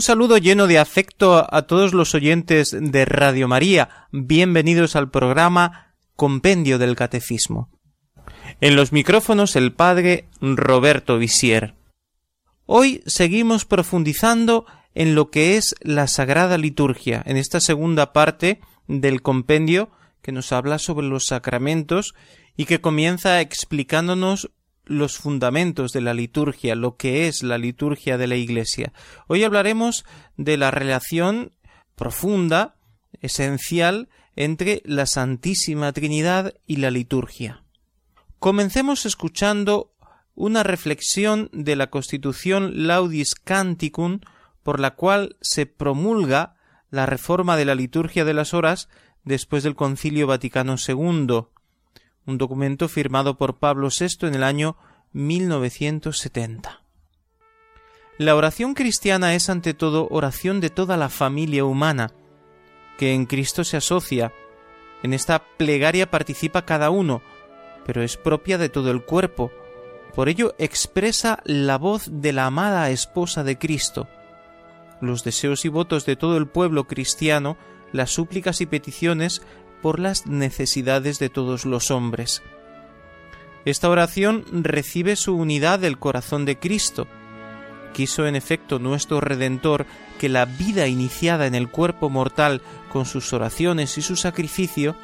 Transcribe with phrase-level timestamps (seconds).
[0.00, 4.08] Un saludo lleno de afecto a todos los oyentes de Radio María.
[4.12, 7.68] Bienvenidos al programa Compendio del Catecismo.
[8.62, 11.74] En los micrófonos el padre Roberto Visier.
[12.64, 19.20] Hoy seguimos profundizando en lo que es la Sagrada Liturgia, en esta segunda parte del
[19.20, 19.90] compendio
[20.22, 22.14] que nos habla sobre los sacramentos
[22.56, 24.50] y que comienza explicándonos
[24.90, 28.92] los fundamentos de la liturgia, lo que es la liturgia de la Iglesia.
[29.28, 30.04] Hoy hablaremos
[30.36, 31.52] de la relación
[31.94, 32.74] profunda,
[33.20, 37.62] esencial, entre la Santísima Trinidad y la liturgia.
[38.40, 39.94] Comencemos escuchando
[40.34, 44.18] una reflexión de la Constitución Laudis Canticum
[44.64, 46.56] por la cual se promulga
[46.90, 48.88] la reforma de la liturgia de las horas
[49.22, 51.44] después del Concilio Vaticano II,
[52.26, 54.76] un documento firmado por Pablo VI en el año
[55.12, 56.82] 1970.
[58.18, 62.12] La oración cristiana es ante todo oración de toda la familia humana,
[62.98, 64.32] que en Cristo se asocia.
[65.02, 67.22] En esta plegaria participa cada uno,
[67.86, 69.50] pero es propia de todo el cuerpo.
[70.14, 74.06] Por ello expresa la voz de la amada esposa de Cristo.
[75.00, 77.56] Los deseos y votos de todo el pueblo cristiano,
[77.90, 79.40] las súplicas y peticiones
[79.82, 82.42] por las necesidades de todos los hombres.
[83.64, 87.06] Esta oración recibe su unidad del corazón de Cristo.
[87.92, 89.86] Quiso en efecto nuestro Redentor
[90.18, 94.96] que la vida iniciada en el cuerpo mortal con sus oraciones y su sacrificio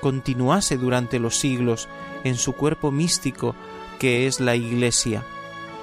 [0.00, 1.88] continuase durante los siglos
[2.24, 3.56] en su cuerpo místico
[3.98, 5.24] que es la Iglesia,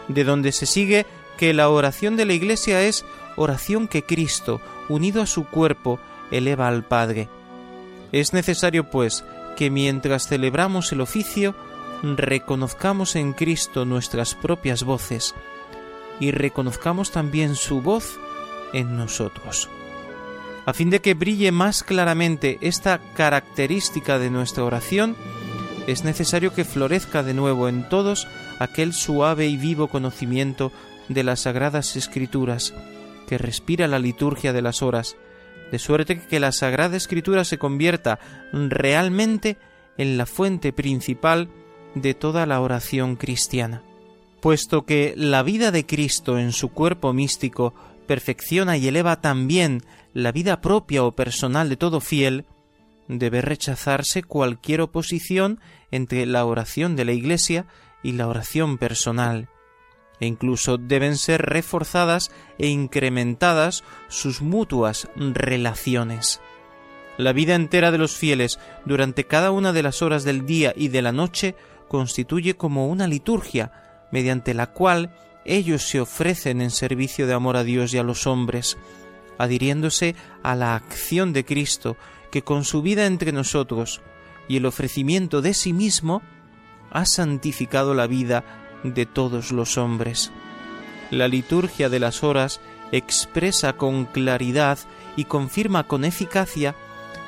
[0.08, 1.06] de donde se sigue
[1.38, 6.00] que la oración de la Iglesia es oración que Cristo, unido a su cuerpo,
[6.32, 7.28] eleva al Padre.
[8.12, 9.24] Es necesario, pues,
[9.56, 11.56] que mientras celebramos el oficio,
[12.04, 15.34] reconozcamos en Cristo nuestras propias voces
[16.20, 18.18] y reconozcamos también su voz
[18.74, 19.70] en nosotros.
[20.66, 25.16] A fin de que brille más claramente esta característica de nuestra oración,
[25.88, 28.28] es necesario que florezca de nuevo en todos
[28.60, 30.72] aquel suave y vivo conocimiento
[31.10, 32.74] de las sagradas escrituras,
[33.28, 35.16] que respira la liturgia de las horas,
[35.72, 38.20] de suerte que la Sagrada Escritura se convierta
[38.52, 39.58] realmente
[39.98, 41.50] en la fuente principal
[41.96, 43.82] de toda la oración cristiana.
[44.42, 47.74] Puesto que la vida de Cristo en su cuerpo místico
[48.06, 49.82] perfecciona y eleva también
[50.14, 52.46] la vida propia o personal de todo fiel,
[53.08, 55.60] debe rechazarse cualquier oposición
[55.92, 57.66] entre la oración de la Iglesia
[58.04, 59.50] y la oración personal
[60.20, 66.42] e incluso deben ser reforzadas e incrementadas sus mutuas relaciones.
[67.18, 70.90] La vida entera de los fieles durante cada una de las horas del día y
[70.90, 71.56] de la noche
[71.88, 73.72] constituye como una liturgia
[74.12, 75.16] mediante la cual
[75.46, 78.78] ellos se ofrecen en servicio de amor a Dios y a los hombres,
[79.38, 81.98] adhiriéndose a la acción de Cristo
[82.32, 84.02] que con su vida entre nosotros
[84.48, 86.22] y el ofrecimiento de sí mismo
[86.92, 90.32] ha santificado la vida de todos los hombres.
[91.12, 92.60] La liturgia de las horas
[92.92, 94.80] expresa con claridad
[95.16, 96.76] y confirma con eficacia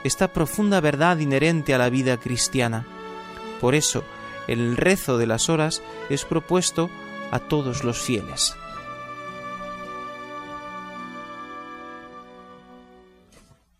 [0.03, 2.85] esta profunda verdad inherente a la vida cristiana.
[3.59, 4.03] Por eso,
[4.47, 6.89] el rezo de las horas es propuesto
[7.31, 8.55] a todos los fieles.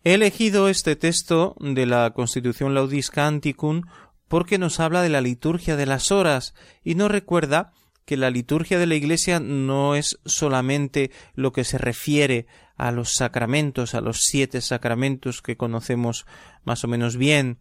[0.04, 3.82] He elegido este texto de la Constitución Laudis Canticum
[4.28, 7.72] porque nos habla de la liturgia de las horas y nos recuerda
[8.04, 13.12] que la liturgia de la Iglesia no es solamente lo que se refiere a los
[13.12, 16.26] sacramentos, a los siete sacramentos que conocemos
[16.64, 17.58] más o menos bien,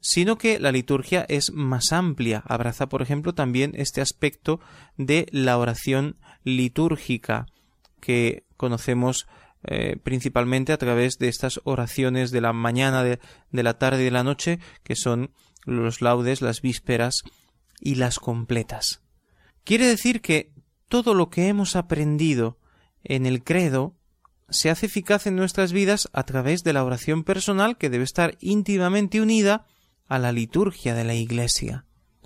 [0.00, 4.60] sino que la liturgia es más amplia, abraza, por ejemplo, también este aspecto
[4.98, 7.46] de la oración litúrgica
[8.00, 9.26] que conocemos
[9.62, 13.18] eh, principalmente a través de estas oraciones de la mañana, de,
[13.50, 15.32] de la tarde y de la noche, que son
[15.64, 17.22] los laudes, las vísperas
[17.80, 19.02] y las completas.
[19.64, 20.52] Quiere decir que
[20.88, 22.58] todo lo que hemos aprendido
[23.04, 23.94] en el credo
[24.48, 28.36] se hace eficaz en nuestras vidas a través de la oración personal que debe estar
[28.40, 29.66] íntimamente unida
[30.08, 31.84] a la liturgia de la Iglesia,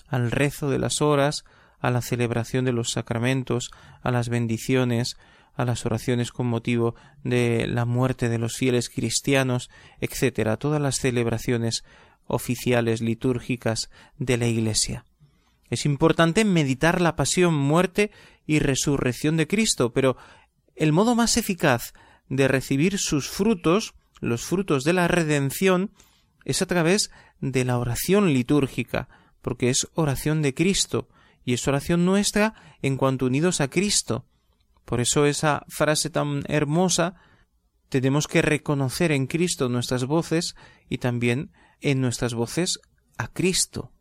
[0.09, 1.45] al rezo de las horas,
[1.81, 3.71] a la celebración de los sacramentos,
[4.03, 5.19] a las bendiciones,
[5.55, 9.71] a las oraciones con motivo de la muerte de los fieles cristianos,
[10.01, 11.85] etc., todas las celebraciones
[12.27, 15.05] oficiales litúrgicas de la Iglesia.
[15.71, 18.11] Es importante meditar la pasión, muerte
[18.47, 20.17] y resurrección de Cristo, pero
[20.77, 21.93] el modo más eficaz
[22.29, 25.91] de recibir sus frutos, los frutos de la redención,
[26.45, 27.11] es a través
[27.41, 29.09] de la oración litúrgica,
[29.43, 31.09] porque es oración de Cristo,
[31.45, 34.25] y es oración nuestra en cuanto unidos a Cristo.
[34.85, 37.15] Por eso esa frase tan hermosa
[37.89, 40.57] tenemos que reconocer en Cristo nuestras voces
[40.89, 42.79] y también en nuestras voces
[43.19, 43.93] a Cristo.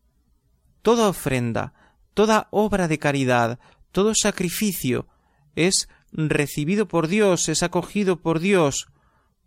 [0.82, 1.74] Toda ofrenda,
[2.14, 3.60] toda obra de caridad,
[3.92, 5.08] todo sacrificio
[5.56, 8.88] es recibido por Dios, es acogido por Dios,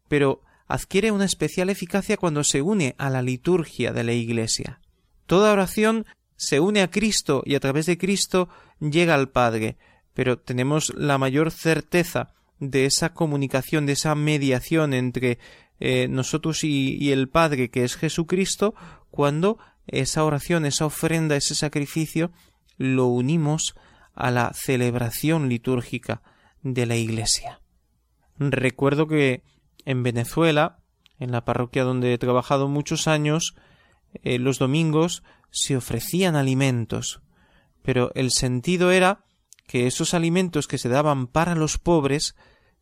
[0.08, 4.80] pero adquiere una especial eficacia cuando se une a la liturgia de la Iglesia.
[5.26, 6.06] Toda oración
[6.36, 8.48] se une a Cristo y a través de Cristo
[8.80, 9.76] llega al Padre,
[10.14, 15.38] pero tenemos la mayor certeza de esa comunicación, de esa mediación entre
[15.78, 18.74] eh, nosotros y, el Padre, que es Jesucristo,
[19.10, 22.32] cuando esa oración, esa ofrenda, ese sacrificio,
[22.76, 23.74] lo unimos
[24.14, 26.22] a la celebración litúrgica
[26.62, 27.60] de la Iglesia.
[28.38, 29.42] Recuerdo que
[29.84, 30.78] en Venezuela,
[31.18, 33.54] en la parroquia donde he trabajado muchos años,
[34.22, 37.20] eh, los domingos se ofrecían alimentos,
[37.82, 39.24] pero el sentido era
[39.66, 42.34] que esos alimentos que se daban para los pobres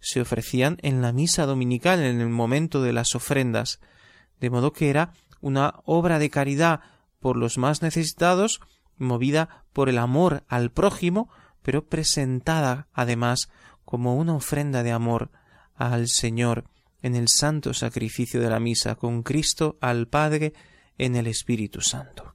[0.05, 3.81] se ofrecían en la misa dominical, en el momento de las ofrendas,
[4.39, 6.81] de modo que era una obra de caridad
[7.21, 8.61] por los más necesitados,
[8.99, 11.31] movida por el amor al prójimo,
[11.63, 13.49] pero presentada además
[13.87, 15.31] como una ofrenda de amor
[15.75, 16.65] al Señor
[17.01, 20.53] en el santo sacrificio de la misa con Cristo al Padre
[20.99, 22.35] en el Espíritu Santo.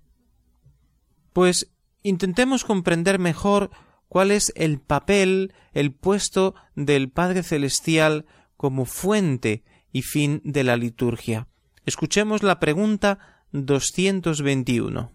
[1.34, 1.72] Pues
[2.02, 3.70] intentemos comprender mejor
[4.10, 8.26] cuál es el papel, el puesto del Padre Celestial
[8.58, 9.64] como fuente
[9.94, 11.48] y fin de la liturgia.
[11.86, 15.12] Escuchemos la pregunta 221.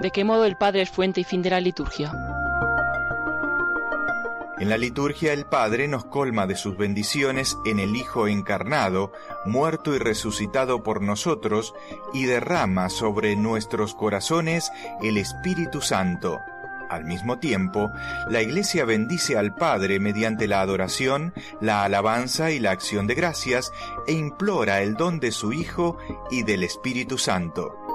[0.00, 2.12] ¿De qué modo el Padre es fuente y fin de la liturgia?
[4.58, 9.12] En la liturgia el Padre nos colma de sus bendiciones en el Hijo encarnado,
[9.44, 11.74] muerto y resucitado por nosotros,
[12.14, 14.72] y derrama sobre nuestros corazones
[15.02, 16.40] el Espíritu Santo.
[16.88, 17.90] Al mismo tiempo,
[18.30, 23.72] la Iglesia bendice al Padre mediante la adoración, la alabanza y la acción de gracias,
[24.06, 25.98] e implora el don de su Hijo
[26.30, 27.85] y del Espíritu Santo.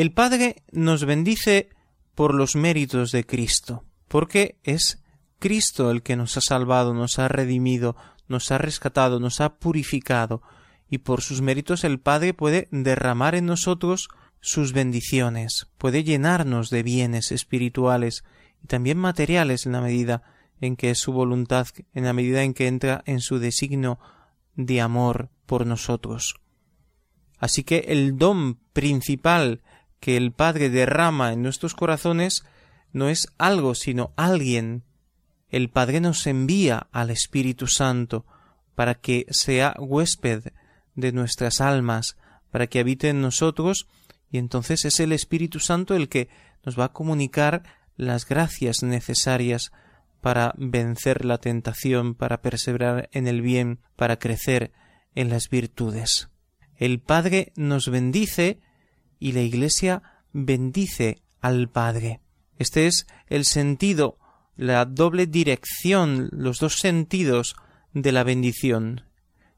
[0.00, 1.68] El Padre nos bendice
[2.14, 5.04] por los méritos de Cristo, porque es
[5.38, 10.40] Cristo el que nos ha salvado, nos ha redimido, nos ha rescatado, nos ha purificado,
[10.88, 14.08] y por sus méritos el Padre puede derramar en nosotros
[14.40, 18.24] sus bendiciones, puede llenarnos de bienes espirituales
[18.64, 20.22] y también materiales en la medida
[20.62, 23.98] en que es su voluntad, en la medida en que entra en su designio
[24.54, 26.36] de amor por nosotros.
[27.38, 29.60] Así que el don principal
[30.00, 32.44] que el Padre derrama en nuestros corazones
[32.92, 34.82] no es algo, sino alguien.
[35.50, 38.24] El Padre nos envía al Espíritu Santo
[38.74, 40.52] para que sea huésped
[40.94, 42.16] de nuestras almas,
[42.50, 43.86] para que habite en nosotros,
[44.30, 46.28] y entonces es el Espíritu Santo el que
[46.64, 47.62] nos va a comunicar
[47.96, 49.72] las gracias necesarias
[50.20, 54.72] para vencer la tentación, para perseverar en el bien, para crecer
[55.14, 56.28] en las virtudes.
[56.76, 58.60] El Padre nos bendice
[59.20, 62.20] y la Iglesia bendice al Padre.
[62.58, 64.18] Este es el sentido,
[64.56, 67.54] la doble dirección, los dos sentidos
[67.92, 69.02] de la bendición.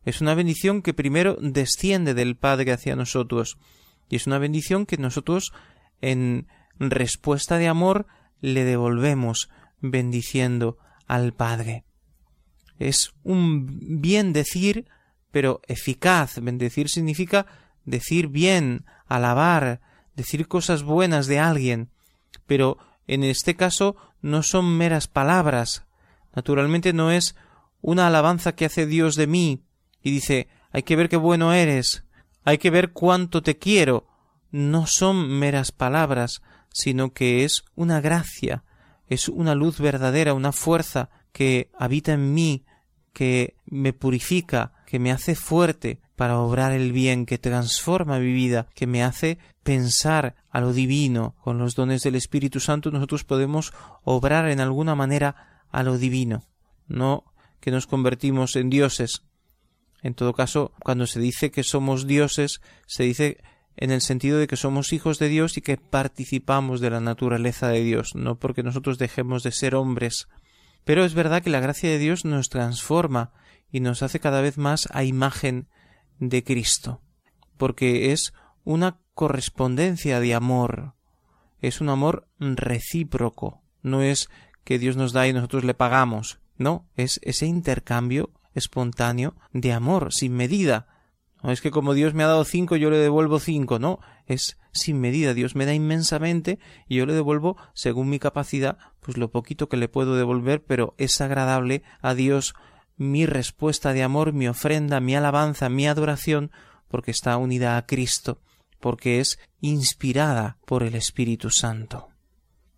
[0.05, 3.57] Es una bendición que primero desciende del Padre hacia nosotros,
[4.11, 5.53] y es una bendición que nosotros,
[6.01, 8.07] en respuesta de amor,
[8.41, 9.49] le devolvemos
[9.81, 10.77] bendiciendo
[11.07, 11.85] al Padre.
[12.79, 14.87] Es un bien decir,
[15.31, 16.41] pero eficaz.
[16.41, 17.47] Bendecir significa
[17.85, 19.81] decir bien, alabar,
[20.17, 21.91] decir cosas buenas de alguien,
[22.47, 25.85] pero en este caso no son meras palabras.
[26.35, 27.37] Naturalmente no es
[27.81, 29.63] una alabanza que hace Dios de mí
[30.03, 32.05] y dice hay que ver qué bueno eres,
[32.45, 34.09] hay que ver cuánto te quiero.
[34.51, 38.65] No son meras palabras, sino que es una gracia,
[39.07, 42.65] es una luz verdadera, una fuerza que habita en mí,
[43.13, 48.69] que me purifica, que me hace fuerte, para obrar el bien que transforma mi vida,
[48.77, 51.35] que me hace pensar a lo divino.
[51.43, 53.73] Con los dones del Espíritu Santo nosotros podemos
[54.05, 56.45] obrar en alguna manera a lo divino.
[56.87, 57.25] No
[57.59, 59.25] que nos convertimos en dioses.
[60.01, 63.39] En todo caso, cuando se dice que somos dioses, se dice
[63.77, 67.67] en el sentido de que somos hijos de Dios y que participamos de la naturaleza
[67.67, 70.29] de Dios, no porque nosotros dejemos de ser hombres.
[70.85, 73.33] Pero es verdad que la gracia de Dios nos transforma
[73.73, 75.67] y nos hace cada vez más a imagen
[76.29, 77.01] de Cristo,
[77.57, 78.33] porque es
[78.65, 80.95] una correspondencia de amor,
[81.61, 84.29] es un amor recíproco, no es
[84.63, 90.13] que Dios nos da y nosotros le pagamos, no, es ese intercambio espontáneo de amor
[90.13, 90.87] sin medida.
[91.43, 94.59] No es que como Dios me ha dado cinco yo le devuelvo cinco, no, es
[94.71, 95.35] sin medida.
[95.35, 99.77] Dios me da inmensamente y yo le devuelvo según mi capacidad, pues lo poquito que
[99.77, 102.55] le puedo devolver, pero es agradable a Dios
[103.03, 106.51] mi respuesta de amor, mi ofrenda, mi alabanza, mi adoración,
[106.89, 108.41] porque está unida a Cristo,
[108.81, 112.09] porque es inspirada por el Espíritu Santo.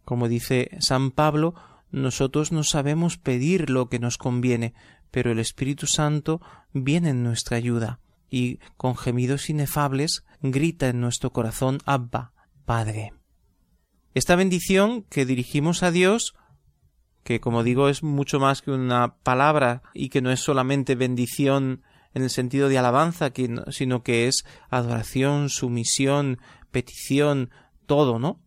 [0.04, 1.54] Como dice San Pablo,
[1.90, 4.74] nosotros no sabemos pedir lo que nos conviene,
[5.10, 6.40] pero el Espíritu Santo
[6.72, 8.00] viene en nuestra ayuda
[8.30, 12.32] y con gemidos inefables grita en nuestro corazón Abba,
[12.64, 13.12] Padre.
[14.12, 16.34] Esta bendición que dirigimos a Dios,
[17.24, 21.82] que como digo es mucho más que una palabra y que no es solamente bendición
[22.12, 23.32] en el sentido de alabanza,
[23.70, 26.38] sino que es adoración, sumisión,
[26.70, 27.50] petición,
[27.86, 28.40] todo, ¿no?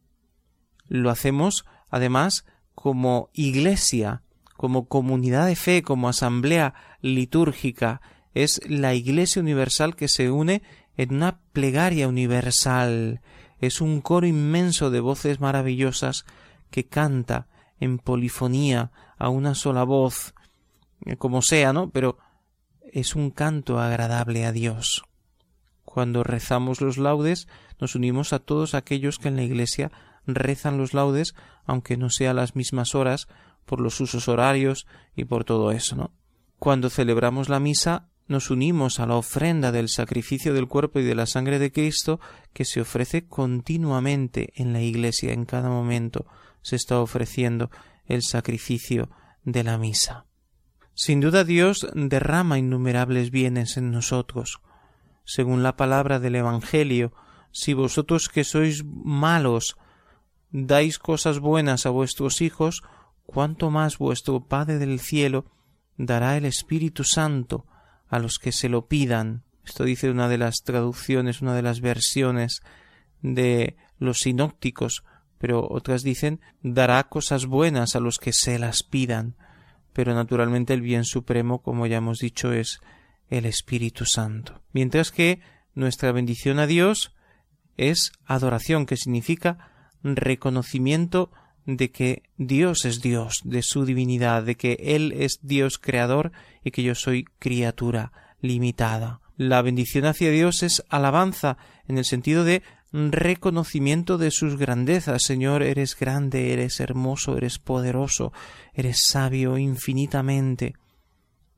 [0.88, 4.22] Lo hacemos además como iglesia,
[4.56, 8.02] como comunidad de fe, como asamblea litúrgica,
[8.34, 10.62] es la Iglesia Universal que se une
[10.96, 13.22] en una plegaria universal,
[13.60, 16.26] es un coro inmenso de voces maravillosas
[16.70, 17.48] que canta
[17.80, 20.34] en polifonía a una sola voz,
[21.06, 21.90] eh, como sea, ¿no?
[21.90, 22.18] Pero
[22.92, 25.04] es un canto agradable a Dios.
[25.86, 27.48] Cuando rezamos los laudes,
[27.80, 29.92] nos unimos a todos aquellos que en la Iglesia
[30.26, 33.28] rezan los laudes, aunque no sea a las mismas horas,
[33.66, 36.12] por los usos horarios y por todo eso, ¿no?
[36.60, 41.16] Cuando celebramos la misa, nos unimos a la ofrenda del sacrificio del cuerpo y de
[41.16, 42.20] la sangre de Cristo
[42.54, 46.26] que se ofrece continuamente en la Iglesia, en cada momento
[46.62, 47.72] se está ofreciendo
[48.06, 49.10] el sacrificio
[49.44, 50.26] de la misa.
[50.94, 54.60] Sin duda Dios derrama innumerables bienes en nosotros.
[55.24, 57.14] Según la palabra del Evangelio,
[57.52, 59.78] si vosotros que sois malos
[60.52, 62.84] dais cosas buenas a vuestros hijos,
[63.26, 65.46] cuánto más vuestro Padre del cielo
[65.98, 67.66] dará el Espíritu Santo
[68.10, 69.44] a los que se lo pidan.
[69.66, 72.62] Esto dice una de las traducciones, una de las versiones
[73.22, 75.04] de los sinópticos,
[75.38, 79.36] pero otras dicen dará cosas buenas a los que se las pidan.
[79.94, 82.80] Pero naturalmente el bien supremo, como ya hemos dicho, es
[83.30, 84.62] el Espíritu Santo.
[84.72, 85.42] Mientras que
[85.74, 87.16] nuestra bendición a Dios
[87.76, 89.72] es adoración, que significa
[90.04, 91.32] reconocimiento
[91.68, 96.32] de que Dios es Dios, de su divinidad, de que Él es Dios creador
[96.64, 99.20] y que yo soy criatura limitada.
[99.36, 101.58] La bendición hacia Dios es alabanza
[101.88, 105.24] en el sentido de reconocimiento de sus grandezas.
[105.24, 108.32] Señor, eres grande, eres hermoso, eres poderoso,
[108.74, 110.74] eres sabio infinitamente.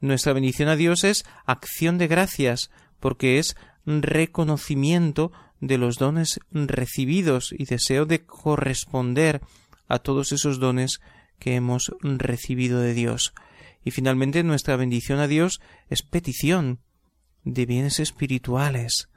[0.02, 7.54] Nuestra bendición a Dios es acción de gracias, porque es reconocimiento de los dones recibidos
[7.56, 9.42] y deseo de corresponder
[9.90, 11.02] a todos esos dones
[11.40, 13.34] que hemos recibido de Dios.
[13.84, 16.80] Y finalmente nuestra bendición a Dios es petición
[17.44, 19.10] de bienes espirituales,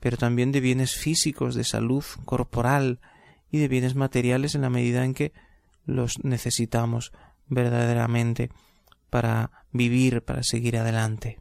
[0.00, 3.00] pero también de bienes físicos, de salud corporal
[3.50, 5.32] y de bienes materiales en la medida en que
[5.84, 7.12] los necesitamos
[7.48, 8.50] verdaderamente
[9.10, 11.40] para vivir, para seguir adelante.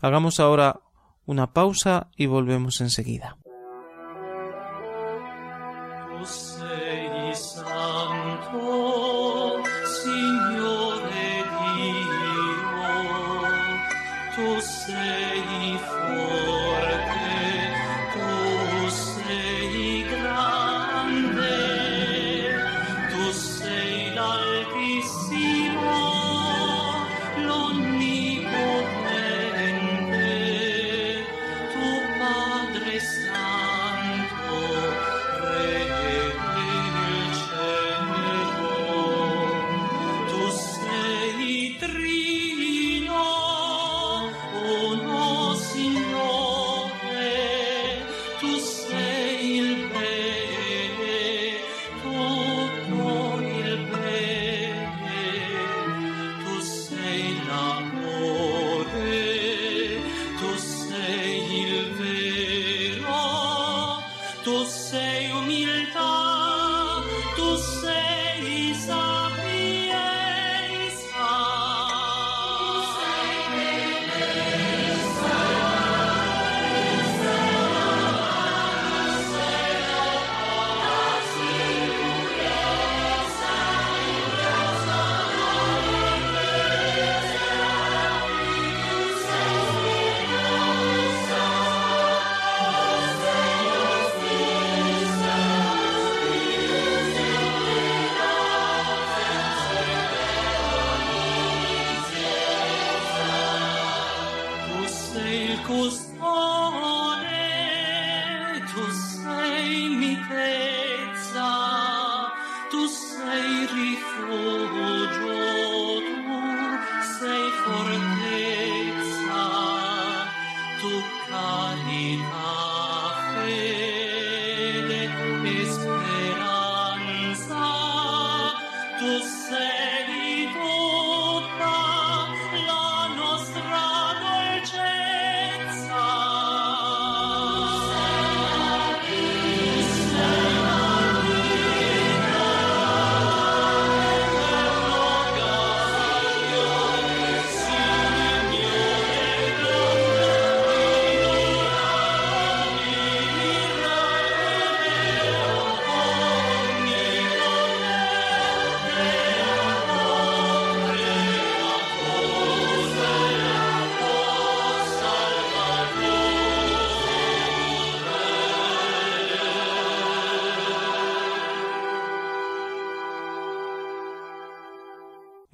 [0.00, 0.80] Hagamos ahora
[1.26, 3.36] una pausa y volvemos enseguida.
[6.18, 7.62] 不舍的伤
[8.50, 9.07] 痛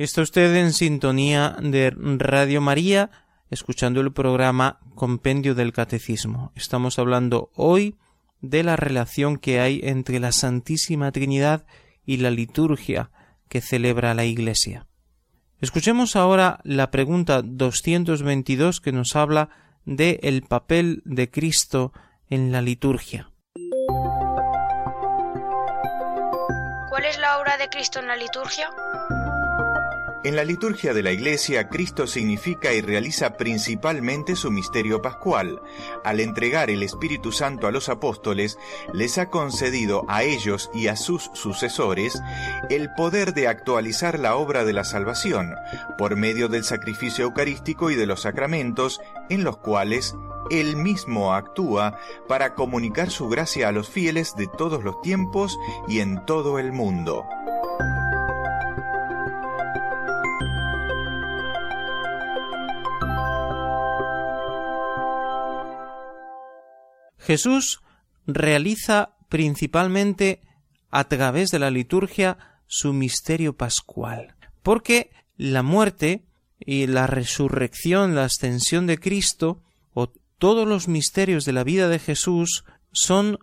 [0.04, 3.10] Está usted en sintonía de Radio María,
[3.48, 6.52] escuchando el programa Compendio del Catecismo.
[6.54, 7.96] Estamos hablando hoy
[8.42, 11.64] de la relación que hay entre la Santísima Trinidad
[12.04, 13.12] y la liturgia
[13.48, 14.86] que celebra la Iglesia.
[15.62, 19.48] Escuchemos ahora la pregunta 222 que nos habla
[19.86, 21.94] de el papel de Cristo
[22.28, 23.30] en la liturgia.
[26.90, 28.68] ¿Cuál es la obra de Cristo en la liturgia?
[30.24, 35.60] En la liturgia de la Iglesia, Cristo significa y realiza principalmente su misterio pascual.
[36.02, 38.58] Al entregar el Espíritu Santo a los apóstoles,
[38.94, 42.18] les ha concedido a ellos y a sus sucesores
[42.70, 45.54] el poder de actualizar la obra de la salvación
[45.98, 50.16] por medio del sacrificio eucarístico y de los sacramentos en los cuales
[50.50, 56.00] él mismo actúa para comunicar su gracia a los fieles de todos los tiempos y
[56.00, 57.26] en todo el mundo.
[67.24, 67.80] Jesús
[68.26, 70.40] realiza principalmente
[70.90, 76.24] a través de la liturgia su misterio pascual, porque la muerte
[76.60, 80.08] y la resurrección, la ascensión de Cristo, o
[80.38, 83.38] todos los misterios de la vida de Jesús son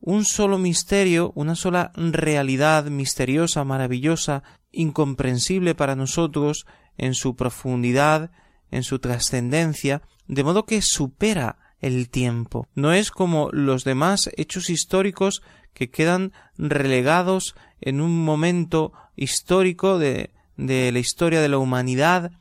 [0.00, 6.66] un solo misterio, una sola realidad misteriosa, maravillosa, incomprensible para nosotros
[6.96, 8.30] en su profundidad,
[8.70, 12.66] en su trascendencia, de modo que supera el tiempo.
[12.74, 20.30] No es como los demás hechos históricos que quedan relegados en un momento histórico de,
[20.56, 22.32] de la historia de la humanidad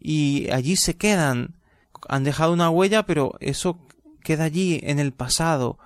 [0.00, 1.56] y allí se quedan.
[2.08, 3.78] Han dejado una huella, pero eso
[4.22, 5.78] queda allí en el pasado.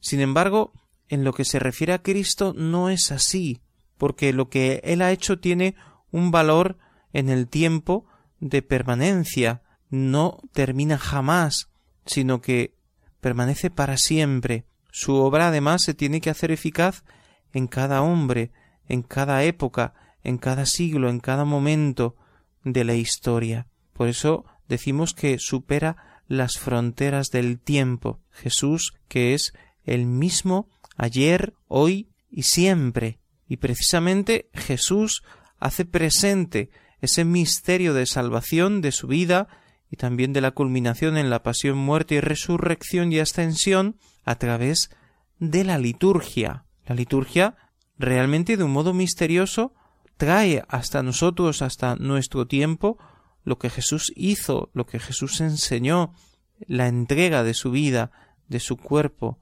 [0.00, 0.72] Sin embargo,
[1.08, 3.60] en lo que se refiere a Cristo no es así,
[3.96, 5.74] porque lo que Él ha hecho tiene
[6.10, 6.78] un valor
[7.12, 8.06] en el tiempo
[8.40, 11.68] de permanencia, no termina jamás,
[12.06, 12.74] sino que
[13.20, 14.64] permanece para siempre.
[14.90, 17.04] Su obra además se tiene que hacer eficaz
[17.52, 18.52] en cada hombre,
[18.86, 22.16] en cada época, en cada siglo, en cada momento
[22.64, 23.66] de la historia.
[23.92, 28.20] Por eso decimos que supera las fronteras del tiempo.
[28.30, 29.52] Jesús, que es
[29.84, 33.18] el mismo ayer, hoy y siempre.
[33.48, 35.22] Y precisamente Jesús
[35.58, 36.70] hace presente
[37.00, 39.48] ese misterio de salvación de su vida
[39.90, 44.90] y también de la culminación en la pasión, muerte y resurrección y ascensión a través
[45.38, 46.64] de la liturgia.
[46.86, 47.56] La liturgia
[47.98, 49.74] realmente de un modo misterioso
[50.16, 52.98] trae hasta nosotros, hasta nuestro tiempo,
[53.44, 56.12] lo que Jesús hizo, lo que Jesús enseñó,
[56.66, 58.10] la entrega de su vida,
[58.48, 59.38] de su cuerpo,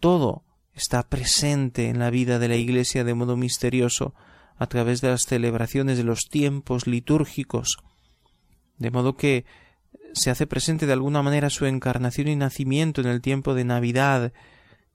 [0.00, 4.14] todo está presente en la vida de la Iglesia de modo misterioso
[4.56, 7.78] a través de las celebraciones de los tiempos litúrgicos,
[8.76, 9.44] de modo que
[10.12, 14.32] se hace presente de alguna manera su encarnación y nacimiento en el tiempo de Navidad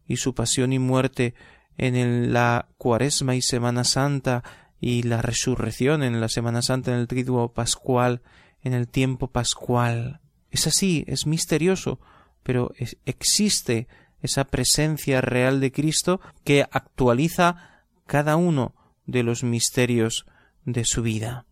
[0.07, 1.33] y su pasión y muerte
[1.77, 4.43] en la Cuaresma y Semana Santa
[4.79, 8.21] y la resurrección en la Semana Santa en el triduo pascual,
[8.61, 10.19] en el tiempo pascual.
[10.51, 11.99] Es así, es misterioso,
[12.43, 12.73] pero
[13.05, 13.87] existe
[14.21, 18.75] esa presencia real de Cristo que actualiza cada uno
[19.05, 20.25] de los misterios
[20.65, 21.45] de su vida.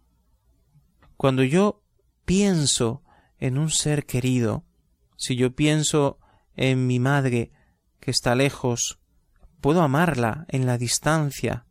[1.17, 1.81] Cuando yo
[2.25, 3.01] pienso
[3.41, 4.63] en un ser querido,
[5.17, 6.19] si yo pienso
[6.55, 7.51] en mi madre
[7.99, 8.99] que está lejos,
[9.59, 11.65] puedo amarla en la distancia,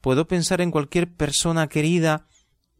[0.00, 2.26] puedo pensar en cualquier persona querida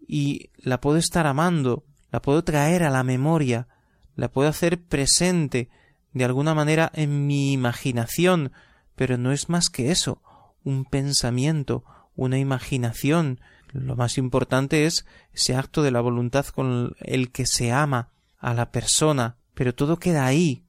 [0.06, 3.68] y la puedo estar amando, la puedo traer a la memoria,
[4.14, 5.70] la puedo hacer presente
[6.12, 8.52] de alguna manera en mi imaginación,
[8.94, 10.22] pero no es más que eso,
[10.62, 13.40] un pensamiento, una imaginación.
[13.72, 18.54] Lo más importante es ese acto de la voluntad con el que se ama a
[18.54, 20.64] la persona, pero todo queda ahí.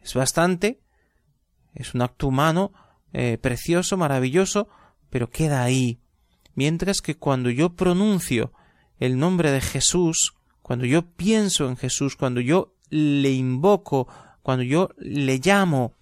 [0.00, 0.80] Es bastante,
[1.74, 2.72] es un acto humano
[3.12, 4.68] eh, precioso, maravilloso,
[5.10, 6.00] pero queda ahí.
[6.54, 8.52] Mientras que cuando yo pronuncio
[8.98, 14.08] el nombre de Jesús, cuando yo pienso en Jesús, cuando yo le invoco,
[14.42, 15.94] cuando yo le llamo,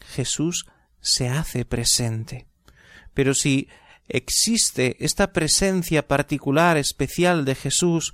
[0.00, 0.66] Jesús
[1.00, 2.46] se hace presente.
[3.14, 3.68] Pero si
[4.08, 8.12] existe esta presencia particular, especial de Jesús,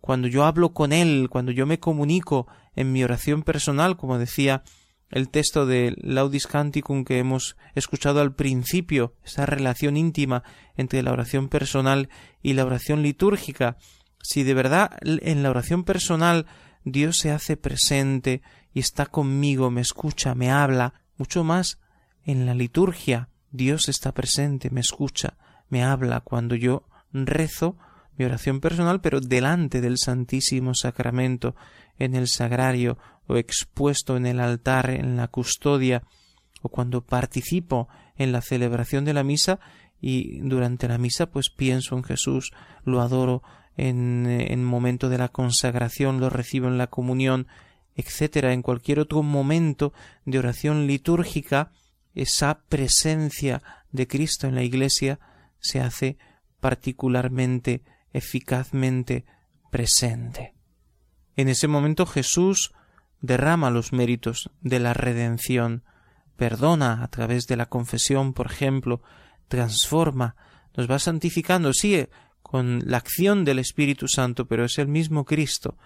[0.00, 4.62] cuando yo hablo con Él, cuando yo me comunico en mi oración personal, como decía
[5.10, 10.42] el texto de Laudis Canticum que hemos escuchado al principio, esa relación íntima
[10.76, 12.08] entre la oración personal
[12.42, 13.78] y la oración litúrgica,
[14.22, 16.46] si de verdad en la oración personal
[16.84, 18.42] Dios se hace presente
[18.74, 21.78] y está conmigo, me escucha, me habla, mucho más
[22.24, 25.36] en la liturgia Dios está presente, me escucha,
[25.68, 27.76] me habla cuando yo rezo
[28.18, 31.54] mi oración personal, pero delante del Santísimo Sacramento,
[31.98, 36.02] en el sagrario, o expuesto en el altar, en la custodia,
[36.62, 39.60] o cuando participo en la celebración de la misa
[40.00, 42.52] y durante la misa pues pienso en Jesús,
[42.84, 43.42] lo adoro
[43.76, 47.46] en, en momento de la consagración, lo recibo en la comunión,
[47.94, 49.92] etcétera, en cualquier otro momento
[50.24, 51.70] de oración litúrgica,
[52.14, 55.20] esa presencia de Cristo en la Iglesia
[55.60, 56.16] se hace
[56.60, 59.24] particularmente eficazmente
[59.70, 60.54] presente.
[61.36, 62.72] En ese momento Jesús
[63.20, 65.84] derrama los méritos de la redención,
[66.36, 69.02] perdona a través de la confesión, por ejemplo,
[69.48, 70.36] transforma,
[70.76, 72.06] nos va santificando, sí,
[72.42, 75.76] con la acción del Espíritu Santo, pero es el mismo Cristo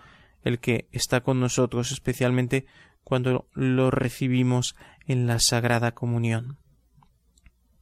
[0.43, 2.67] el que está con nosotros, especialmente
[3.05, 6.59] cuando lo recibimos en la Sagrada Comunión.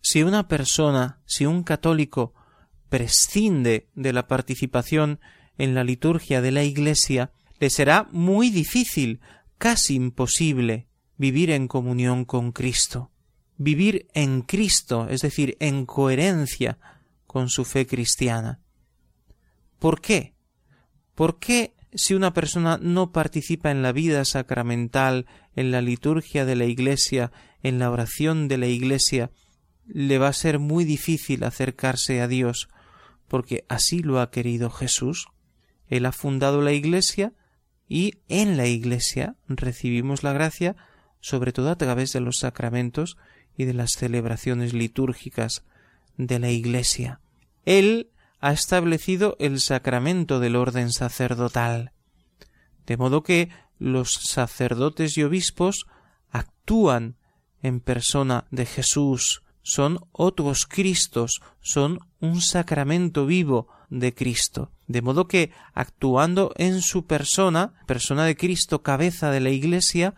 [0.00, 2.34] Si una persona, si un católico
[2.90, 5.20] prescinde de la participación
[5.56, 9.20] en la liturgia de la Iglesia, le será muy difícil,
[9.56, 13.10] casi imposible, vivir en comunión con Cristo,
[13.56, 16.78] vivir en Cristo, es decir, en coherencia
[17.26, 18.60] con su fe cristiana.
[19.78, 20.34] ¿Por qué?
[21.14, 25.26] ¿Por qué si una persona no participa en la vida sacramental,
[25.56, 29.30] en la liturgia de la Iglesia, en la oración de la Iglesia,
[29.86, 32.68] le va a ser muy difícil acercarse a Dios,
[33.30, 35.28] porque así lo ha querido Jesús.
[35.86, 37.32] Él ha fundado la Iglesia
[37.88, 40.74] y en la Iglesia recibimos la gracia
[41.20, 43.16] sobre todo a través de los sacramentos
[43.56, 45.64] y de las celebraciones litúrgicas
[46.16, 47.20] de la Iglesia.
[47.64, 51.92] Él ha establecido el sacramento del orden sacerdotal,
[52.86, 55.86] de modo que los sacerdotes y obispos
[56.30, 57.16] actúan
[57.62, 64.70] en persona de Jesús, son otros Cristos, son un sacramento vivo de Cristo.
[64.86, 70.14] De modo que, actuando en su persona, persona de Cristo, cabeza de la Iglesia,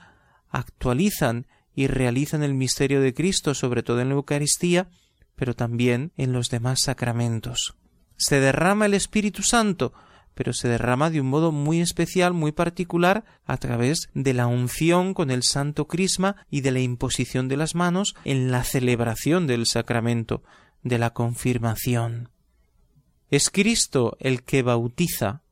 [0.51, 4.89] actualizan y realizan el misterio de Cristo, sobre todo en la Eucaristía,
[5.37, 7.75] pero también en los demás sacramentos.
[8.17, 9.93] Se derrama el Espíritu Santo,
[10.35, 15.15] pero se derrama de un modo muy especial, muy particular, a través de la unción
[15.15, 19.67] con el santo crisma y de la imposición de las manos en la celebración del
[19.67, 20.43] sacramento
[20.83, 22.31] de la confirmación.
[23.31, 25.43] Es Cristo el que bautiza,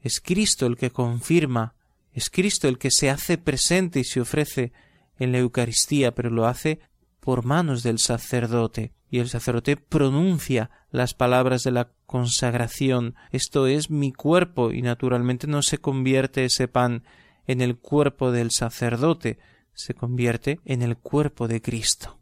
[0.00, 1.74] es Cristo el que confirma,
[2.12, 4.72] es Cristo el que se hace presente y se ofrece
[5.18, 6.80] en la Eucaristía, pero lo hace
[7.20, 13.14] por manos del sacerdote, y el sacerdote pronuncia las palabras de la consagración.
[13.32, 17.04] Esto es mi cuerpo, y naturalmente no se convierte ese pan
[17.46, 19.38] en el cuerpo del sacerdote,
[19.74, 22.18] se convierte en el cuerpo de Cristo.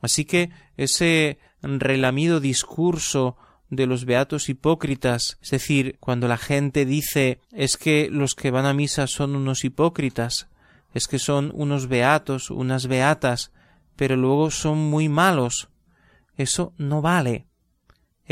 [0.00, 3.36] Así que ese relamido discurso
[3.70, 8.66] de los beatos hipócritas, es decir, cuando la gente dice es que los que van
[8.66, 10.48] a misa son unos hipócritas,
[10.92, 13.52] es que son unos beatos, unas beatas,
[13.96, 15.70] pero luego son muy malos.
[16.36, 17.46] Eso no vale.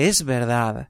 [0.01, 0.89] Es verdad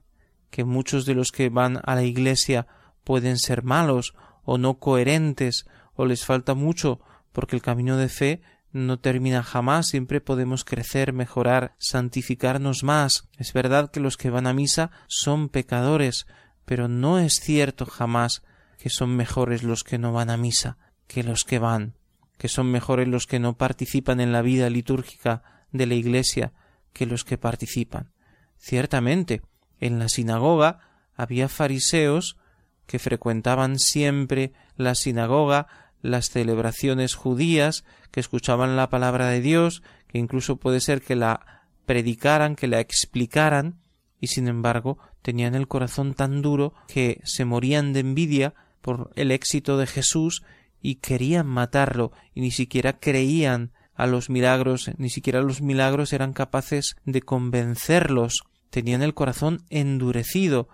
[0.51, 2.67] que muchos de los que van a la iglesia
[3.03, 7.01] pueden ser malos o no coherentes o les falta mucho
[7.33, 13.27] porque el camino de fe no termina jamás, siempre podemos crecer, mejorar, santificarnos más.
[13.37, 16.25] Es verdad que los que van a misa son pecadores,
[16.63, 18.43] pero no es cierto jamás
[18.77, 21.95] que son mejores los que no van a misa que los que van
[22.37, 25.43] que son mejores los que no participan en la vida litúrgica
[25.73, 26.53] de la Iglesia
[26.93, 28.13] que los que participan.
[28.61, 29.41] Ciertamente,
[29.79, 30.79] en la sinagoga
[31.15, 32.37] había fariseos
[32.85, 35.67] que frecuentaban siempre la sinagoga,
[36.01, 41.63] las celebraciones judías, que escuchaban la palabra de Dios, que incluso puede ser que la
[41.87, 43.81] predicaran, que la explicaran,
[44.19, 49.31] y sin embargo tenían el corazón tan duro que se morían de envidia por el
[49.31, 50.43] éxito de Jesús
[50.81, 56.33] y querían matarlo y ni siquiera creían a los milagros, ni siquiera los milagros eran
[56.33, 60.67] capaces de convencerlos, tenían el corazón endurecido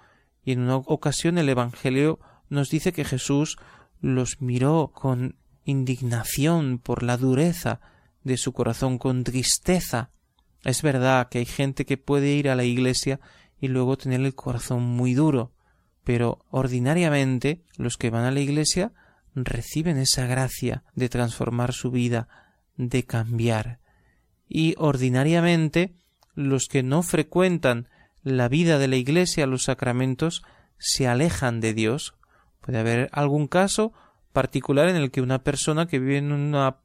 [0.46, 3.58] y en una ocasión el Evangelio nos dice que Jesús
[4.00, 7.82] los miró con indignación por la dureza
[8.24, 10.12] de su corazón, con tristeza.
[10.64, 13.20] Es verdad que hay gente que puede ir a la iglesia
[13.60, 15.52] y luego tener el corazón muy duro,
[16.04, 18.94] pero ordinariamente los que van a la iglesia
[19.36, 22.28] reciben esa gracia de transformar su vida,
[22.78, 23.80] de cambiar.
[24.48, 25.96] Y ordinariamente
[26.38, 27.90] los que no frecuentan
[28.22, 30.44] la vida de la iglesia, los sacramentos,
[30.78, 32.14] se alejan de Dios.
[32.62, 33.92] Puede haber algún caso
[34.34, 36.78] particular en el que una persona que vive en una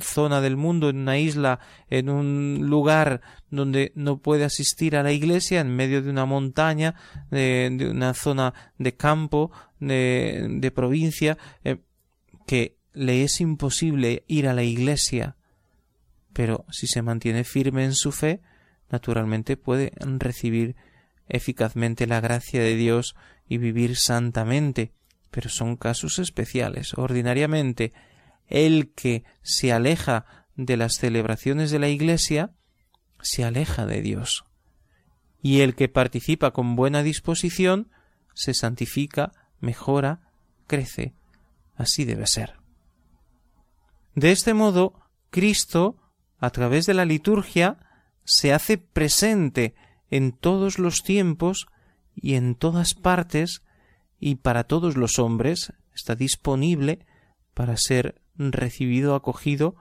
[0.00, 1.58] zona del mundo, en una isla,
[1.90, 6.94] en un lugar donde no puede asistir a la iglesia, en medio de una montaña,
[7.32, 11.78] de, una zona de campo, de, provincia, eh,
[12.46, 15.34] que le es imposible ir a la iglesia,
[16.32, 18.40] pero si se mantiene firme en su fe,
[18.90, 20.76] naturalmente puede recibir
[21.28, 23.16] eficazmente la gracia de Dios
[23.48, 24.92] y vivir santamente
[25.30, 26.94] pero son casos especiales.
[26.94, 27.92] Ordinariamente,
[28.48, 30.24] el que se aleja
[30.56, 32.52] de las celebraciones de la Iglesia
[33.20, 34.44] se aleja de Dios.
[35.42, 37.90] Y el que participa con buena disposición
[38.34, 40.32] se santifica, mejora,
[40.66, 41.14] crece.
[41.76, 42.54] Así debe ser.
[44.14, 44.94] De este modo,
[45.30, 45.96] Cristo,
[46.38, 47.78] a través de la liturgia,
[48.28, 49.74] se hace presente
[50.10, 51.66] en todos los tiempos
[52.14, 53.62] y en todas partes
[54.20, 57.06] y para todos los hombres está disponible
[57.54, 59.76] para ser recibido, acogido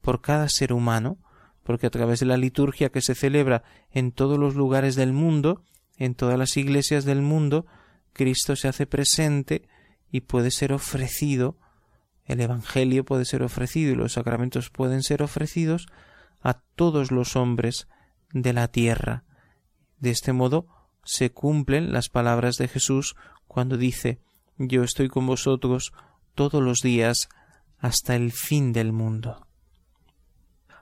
[0.00, 1.18] por cada ser humano,
[1.62, 5.62] porque a través de la liturgia que se celebra en todos los lugares del mundo,
[5.98, 7.66] en todas las iglesias del mundo,
[8.14, 9.68] Cristo se hace presente
[10.10, 11.58] y puede ser ofrecido,
[12.24, 15.86] el Evangelio puede ser ofrecido y los sacramentos pueden ser ofrecidos
[16.42, 17.88] a todos los hombres
[18.32, 19.24] de la tierra.
[19.98, 20.66] De este modo
[21.04, 24.20] se cumplen las palabras de Jesús cuando dice
[24.58, 25.92] Yo estoy con vosotros
[26.34, 27.28] todos los días
[27.78, 29.46] hasta el fin del mundo.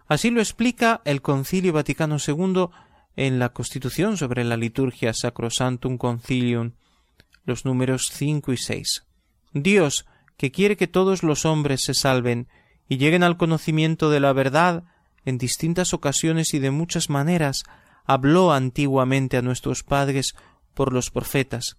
[0.07, 2.69] Así lo explica el Concilio Vaticano II
[3.17, 6.73] en la Constitución sobre la liturgia Sacrosantum Concilium,
[7.45, 9.05] los números cinco y seis.
[9.53, 12.49] Dios, que quiere que todos los hombres se salven
[12.89, 14.85] y lleguen al conocimiento de la verdad,
[15.29, 17.65] en distintas ocasiones y de muchas maneras,
[18.07, 20.35] habló antiguamente a nuestros padres
[20.73, 21.77] por los profetas,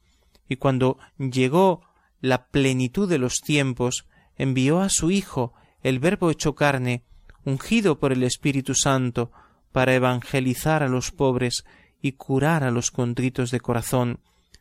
[0.47, 1.81] y cuando llegó
[2.21, 4.05] la plenitud de los tiempos,
[4.37, 7.03] envió a su Hijo, el Verbo hecho carne,
[7.43, 9.31] ungido por el Espíritu Santo,
[9.71, 11.65] para evangelizar a los pobres
[12.03, 14.19] y curar a los contritos de corazón,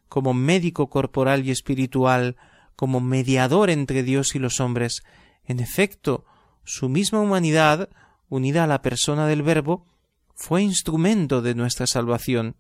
[0.09, 2.37] como médico corporal y espiritual,
[2.75, 5.03] como mediador entre Dios y los hombres.
[5.45, 6.25] En efecto,
[6.65, 7.91] su misma humanidad,
[8.29, 9.87] unida a la persona del Verbo,
[10.35, 12.57] fue instrumento de nuestra salvación.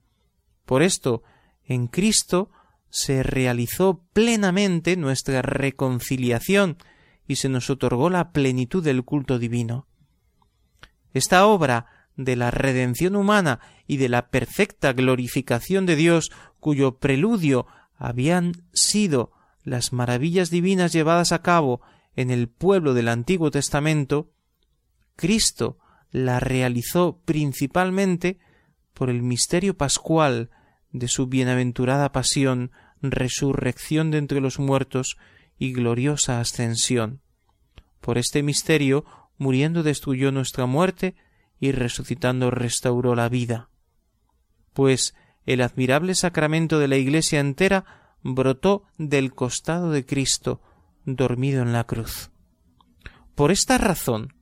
[0.64, 1.22] Por esto,
[1.64, 2.50] en Cristo
[2.90, 6.78] se realizó plenamente nuestra reconciliación
[7.26, 9.86] y se nos otorgó la plenitud del culto divino.
[11.12, 17.66] Esta obra de la redención humana y de la perfecta glorificación de Dios, cuyo preludio
[17.96, 21.80] habían sido las maravillas divinas llevadas a cabo
[22.16, 24.30] en el pueblo del Antiguo Testamento,
[25.18, 25.78] Cristo
[26.12, 28.38] la realizó principalmente
[28.94, 30.50] por el misterio pascual
[30.92, 32.70] de su bienaventurada pasión,
[33.02, 35.18] resurrección de entre los muertos
[35.58, 37.20] y gloriosa ascensión.
[38.00, 39.04] Por este misterio,
[39.38, 41.16] muriendo destruyó nuestra muerte
[41.58, 43.70] y resucitando restauró la vida.
[44.72, 50.62] Pues el admirable sacramento de la Iglesia entera brotó del costado de Cristo,
[51.04, 52.30] dormido en la cruz.
[53.34, 54.37] Por esta razón,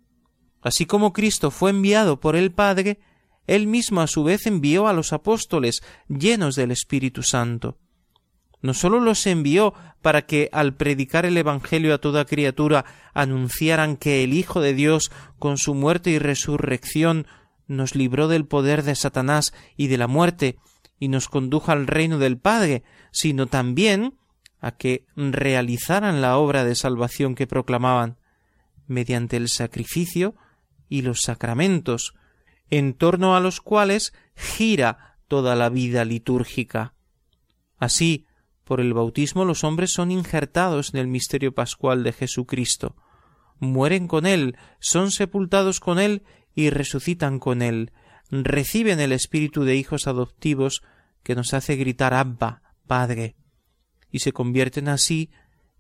[0.67, 2.99] así como Cristo fue enviado por el Padre,
[3.47, 7.79] él mismo a su vez envió a los apóstoles llenos del Espíritu Santo.
[8.63, 14.25] No sólo los envió para que al predicar el Evangelio a toda criatura anunciaran que
[14.25, 17.29] el Hijo de Dios, con su muerte y resurrección,
[17.69, 20.59] nos libró del poder de Satanás y de la muerte,
[20.99, 24.15] y nos condujo al reino del Padre, sino también
[24.61, 28.17] a que realizaran la obra de salvación que proclamaban,
[28.89, 30.35] mediante el sacrificio
[30.89, 32.15] y los sacramentos,
[32.71, 36.95] en torno a los cuales gira toda la vida litúrgica.
[37.79, 38.27] Así,
[38.65, 42.97] por el bautismo los hombres son injertados en el misterio pascual de Jesucristo,
[43.59, 47.93] mueren con Él, son sepultados con Él y resucitan con Él,
[48.31, 50.83] reciben el espíritu de hijos adoptivos
[51.23, 53.37] que nos hace gritar Abba, Padre,
[54.11, 55.31] y se convierten así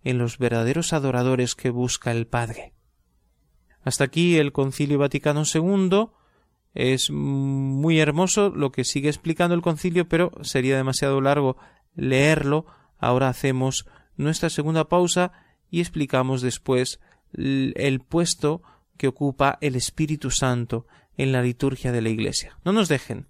[0.03, 2.76] en los verdaderos adoradores que busca el Padre.
[3.87, 6.09] Hasta aquí el Concilio Vaticano II.
[6.75, 11.57] Es muy hermoso lo que sigue explicando el concilio, pero sería demasiado largo
[11.95, 12.67] leerlo.
[12.99, 15.31] Ahora hacemos nuestra segunda pausa
[15.71, 16.99] y explicamos después
[17.33, 18.61] el puesto
[18.97, 22.59] que ocupa el Espíritu Santo en la liturgia de la Iglesia.
[22.65, 23.29] No nos dejen.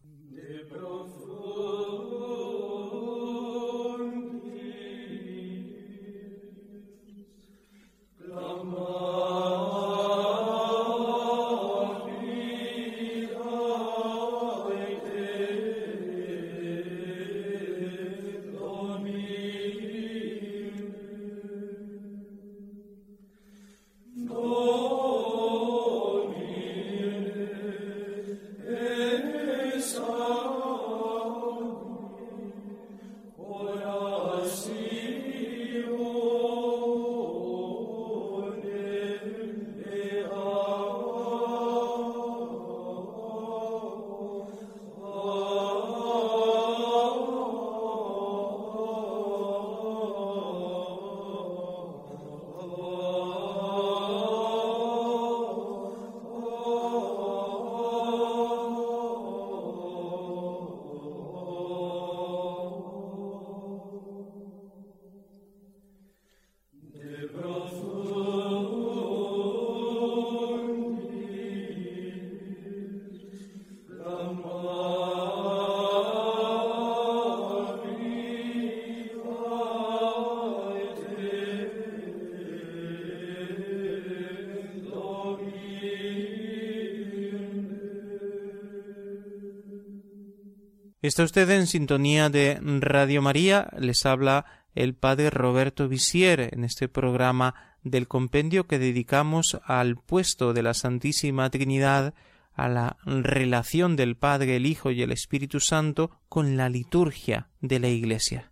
[91.07, 96.89] Está usted en sintonía de Radio María, les habla el padre Roberto Visier en este
[96.89, 102.13] programa del compendio que dedicamos al puesto de la Santísima Trinidad,
[102.55, 107.79] a la relación del Padre, el Hijo y el Espíritu Santo con la liturgia de
[107.79, 108.51] la Iglesia.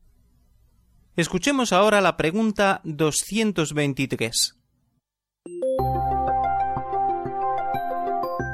[1.17, 4.55] Escuchemos ahora la pregunta 223.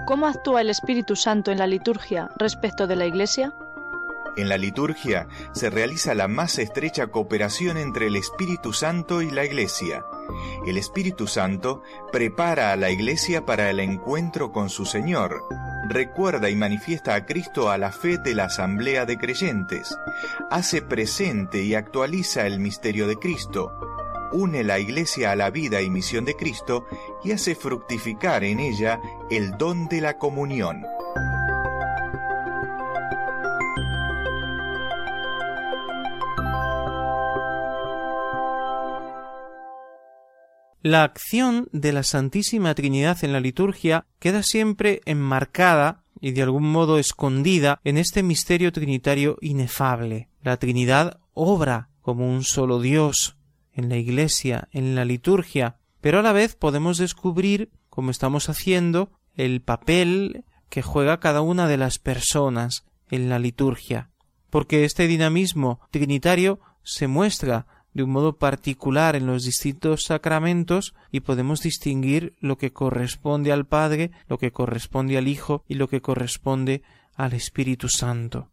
[0.07, 3.53] ¿Cómo actúa el Espíritu Santo en la liturgia respecto de la Iglesia?
[4.37, 9.45] En la liturgia se realiza la más estrecha cooperación entre el Espíritu Santo y la
[9.45, 10.05] Iglesia.
[10.67, 15.43] El Espíritu Santo prepara a la Iglesia para el encuentro con su Señor.
[15.89, 19.97] Recuerda y manifiesta a Cristo a la fe de la asamblea de creyentes.
[20.51, 23.73] Hace presente y actualiza el misterio de Cristo.
[24.33, 26.87] Une la Iglesia a la vida y misión de Cristo
[27.25, 30.87] y hace fructificar en ella el don de la comunión.
[40.83, 46.73] La acción de la Santísima Trinidad en la liturgia queda siempre enmarcada y de algún
[46.73, 50.31] modo escondida en este misterio trinitario inefable.
[50.43, 53.37] La Trinidad obra como un solo Dios
[53.75, 59.13] en la Iglesia, en la liturgia, pero a la vez podemos descubrir, como estamos haciendo,
[59.35, 64.09] el papel que juega cada una de las personas en la liturgia,
[64.49, 71.21] porque este dinamismo trinitario se muestra de un modo particular en los distintos sacramentos y
[71.21, 76.01] podemos distinguir lo que corresponde al Padre, lo que corresponde al Hijo y lo que
[76.01, 76.83] corresponde
[77.15, 78.49] al Espíritu Santo.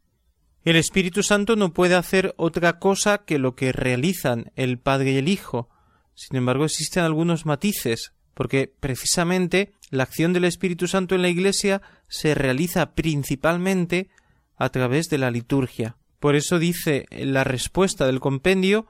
[0.64, 5.18] El Espíritu Santo no puede hacer otra cosa que lo que realizan el Padre y
[5.18, 5.70] el Hijo.
[6.14, 11.82] Sin embargo, existen algunos matices, porque precisamente la acción del Espíritu Santo en la Iglesia
[12.10, 14.10] se realiza principalmente
[14.58, 15.96] a través de la liturgia.
[16.20, 18.88] Por eso dice la respuesta del compendio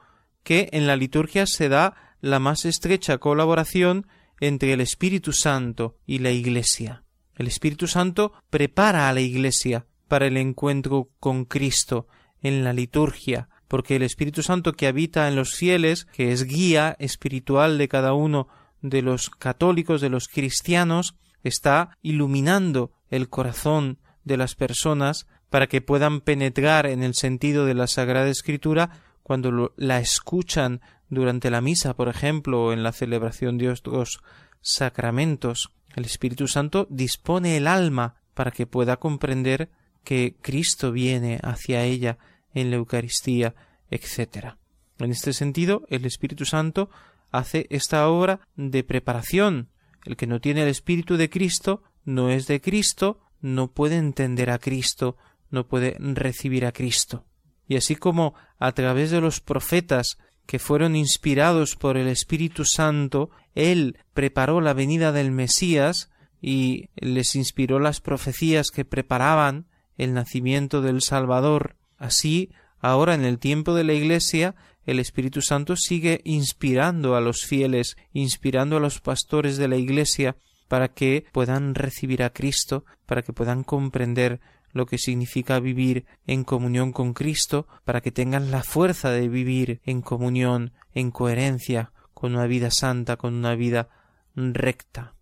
[0.48, 4.06] que en la liturgia se da la más estrecha colaboración
[4.40, 7.02] entre el Espíritu Santo y la Iglesia.
[7.36, 12.06] El Espíritu Santo prepara a la Iglesia para el encuentro con Cristo
[12.40, 16.96] en la liturgia, porque el Espíritu Santo que habita en los fieles, que es guía
[16.98, 18.48] espiritual de cada uno
[18.80, 25.82] de los católicos, de los cristianos, está iluminando el corazón de las personas para que
[25.82, 31.94] puedan penetrar en el sentido de la Sagrada Escritura cuando la escuchan durante la misa,
[31.94, 34.22] por ejemplo, o en la celebración de otros
[34.62, 39.68] sacramentos, el Espíritu Santo dispone el alma para que pueda comprender
[40.02, 42.16] que Cristo viene hacia ella
[42.54, 43.54] en la Eucaristía,
[43.90, 44.54] etc.
[44.98, 46.88] En este sentido, el Espíritu Santo
[47.30, 49.68] hace esta obra de preparación.
[50.06, 54.48] El que no tiene el Espíritu de Cristo no es de Cristo, no puede entender
[54.48, 55.18] a Cristo,
[55.50, 57.26] no puede recibir a Cristo.
[57.68, 63.30] Y así como a través de los profetas que fueron inspirados por el Espíritu Santo,
[63.54, 66.10] Él preparó la venida del Mesías
[66.40, 69.66] y les inspiró las profecías que preparaban
[69.98, 71.76] el nacimiento del Salvador.
[71.98, 72.50] Así,
[72.80, 74.54] ahora en el tiempo de la Iglesia,
[74.86, 80.36] el Espíritu Santo sigue inspirando a los fieles, inspirando a los pastores de la Iglesia
[80.68, 84.40] para que puedan recibir a Cristo, para que puedan comprender
[84.78, 89.80] lo que significa vivir en comunión con Cristo, para que tengan la fuerza de vivir
[89.84, 93.90] en comunión, en coherencia, con una vida santa, con una vida
[94.34, 95.14] recta.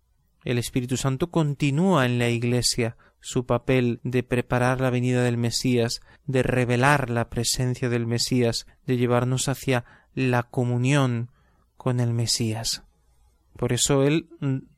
[0.45, 6.01] El Espíritu Santo continúa en la Iglesia su papel de preparar la venida del Mesías,
[6.25, 9.83] de revelar la presencia del Mesías, de llevarnos hacia
[10.13, 11.31] la comunión
[11.75, 12.83] con el Mesías.
[13.57, 14.29] Por eso Él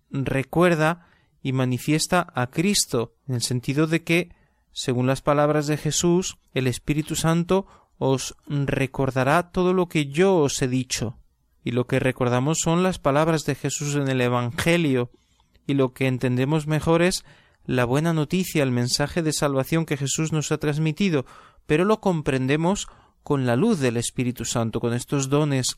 [0.09, 1.07] recuerda
[1.41, 4.29] y manifiesta a Cristo, en el sentido de que,
[4.71, 7.65] según las palabras de Jesús, el Espíritu Santo
[7.97, 11.17] os recordará todo lo que yo os he dicho.
[11.63, 15.11] Y lo que recordamos son las palabras de Jesús en el Evangelio,
[15.67, 17.25] y lo que entendemos mejor es
[17.65, 21.25] la buena noticia, el mensaje de salvación que Jesús nos ha transmitido,
[21.67, 22.87] pero lo comprendemos
[23.21, 25.77] con la luz del Espíritu Santo, con estos dones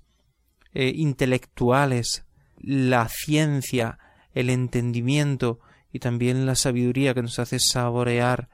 [0.73, 2.23] eh, intelectuales,
[2.57, 3.99] la ciencia,
[4.33, 5.59] el entendimiento
[5.91, 8.49] y también la sabiduría que nos hace saborear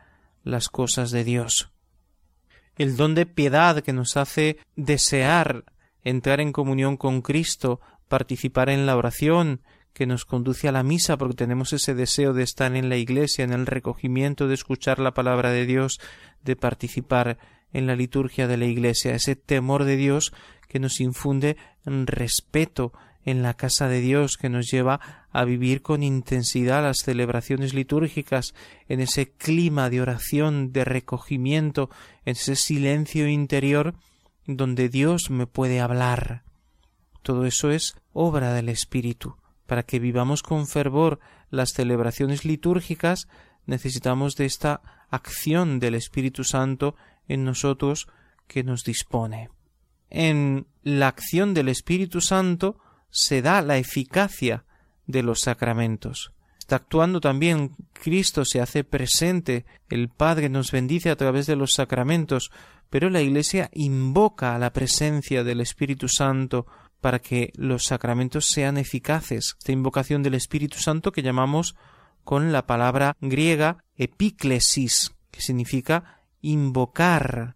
[0.48, 1.72] las cosas de Dios.
[2.76, 5.66] El don de piedad que nos hace desear
[6.04, 9.62] entrar en comunión con Cristo, participar en la oración,
[9.94, 13.44] que nos conduce a la misa porque tenemos ese deseo de estar en la iglesia,
[13.44, 16.00] en el recogimiento, de escuchar la palabra de Dios,
[16.44, 17.40] de participar
[17.74, 20.34] en la liturgia de la iglesia, ese temor de Dios
[20.68, 22.94] que nos infunde respeto
[23.28, 28.56] en la casa de Dios que nos lleva a vivir con intensidad las celebraciones litúrgicas
[28.88, 31.90] en ese clima de oración, de recogimiento,
[32.24, 33.96] en ese silencio interior
[34.46, 36.44] donde Dios me puede hablar.
[37.22, 39.36] Todo eso es obra del Espíritu.
[39.66, 41.20] Para que vivamos con fervor
[41.50, 43.28] las celebraciones litúrgicas
[43.66, 46.96] necesitamos de esta acción del Espíritu Santo
[47.28, 48.08] en nosotros
[48.48, 49.50] que nos dispone.
[50.10, 52.80] En la acción del Espíritu Santo
[53.18, 54.64] se da la eficacia
[55.08, 56.34] de los sacramentos.
[56.60, 61.74] Está actuando también Cristo se hace presente, el Padre nos bendice a través de los
[61.74, 62.52] sacramentos,
[62.92, 66.68] pero la Iglesia invoca a la presencia del Espíritu Santo
[67.02, 69.56] para que los sacramentos sean eficaces.
[69.58, 71.76] Esta invocación del Espíritu Santo que llamamos
[72.24, 77.56] con la palabra griega epíclesis, que significa invocar,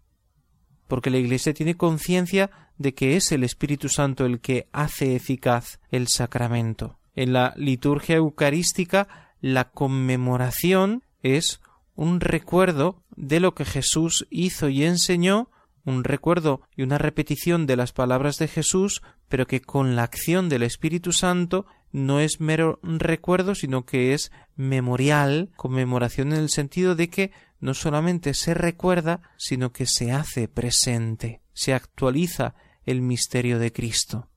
[0.88, 2.50] porque la Iglesia tiene conciencia
[2.82, 6.98] de que es el Espíritu Santo el que hace eficaz el sacramento.
[7.14, 9.08] En la liturgia eucarística,
[9.40, 11.60] la conmemoración es
[11.94, 15.50] un recuerdo de lo que Jesús hizo y enseñó,
[15.84, 20.48] un recuerdo y una repetición de las palabras de Jesús, pero que con la acción
[20.48, 26.94] del Espíritu Santo no es mero recuerdo, sino que es memorial, conmemoración en el sentido
[26.94, 32.54] de que no solamente se recuerda, sino que se hace presente, se actualiza
[32.84, 34.28] el misterio de Cristo.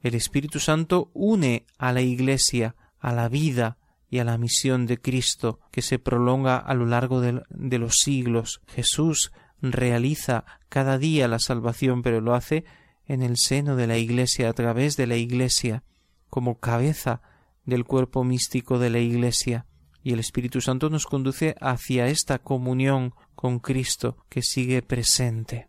[0.00, 3.78] El Espíritu Santo une a la Iglesia, a la vida
[4.10, 8.60] y a la misión de Cristo que se prolonga a lo largo de, los siglos.
[8.68, 12.64] Jesús realiza cada día la salvación, pero lo hace
[13.06, 15.82] en el seno de la Iglesia, a través de la Iglesia,
[16.30, 17.22] como cabeza
[17.64, 19.66] del cuerpo místico de la Iglesia.
[20.02, 25.68] Y el Espíritu Santo nos conduce hacia esta comunión con Cristo que sigue presente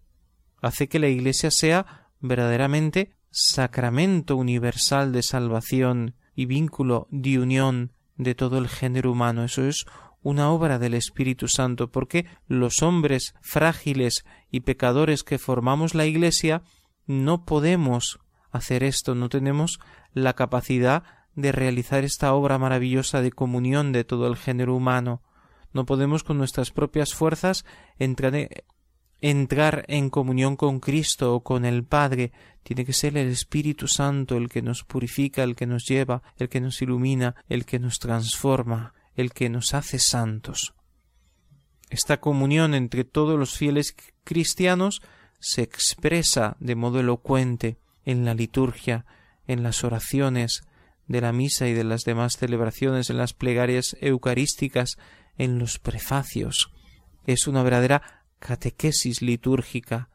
[0.61, 8.35] hace que la Iglesia sea verdaderamente sacramento universal de salvación y vínculo de unión de
[8.35, 9.43] todo el género humano.
[9.43, 9.85] Eso es
[10.21, 16.61] una obra del Espíritu Santo, porque los hombres frágiles y pecadores que formamos la Iglesia
[17.05, 18.19] no podemos
[18.51, 19.79] hacer esto, no tenemos
[20.13, 21.03] la capacidad
[21.35, 25.21] de realizar esta obra maravillosa de comunión de todo el género humano.
[25.71, 27.63] No podemos con nuestras propias fuerzas
[27.97, 28.33] entrar
[29.21, 32.31] entrar en comunión con Cristo o con el Padre,
[32.63, 36.49] tiene que ser el Espíritu Santo el que nos purifica, el que nos lleva, el
[36.49, 40.73] que nos ilumina, el que nos transforma, el que nos hace santos.
[41.89, 45.01] Esta comunión entre todos los fieles cristianos
[45.39, 49.05] se expresa de modo elocuente en la liturgia,
[49.47, 50.61] en las oraciones
[51.07, 54.97] de la misa y de las demás celebraciones, en las plegarias eucarísticas,
[55.37, 56.71] en los prefacios.
[57.25, 60.09] Es una verdadera catequesis litúrgica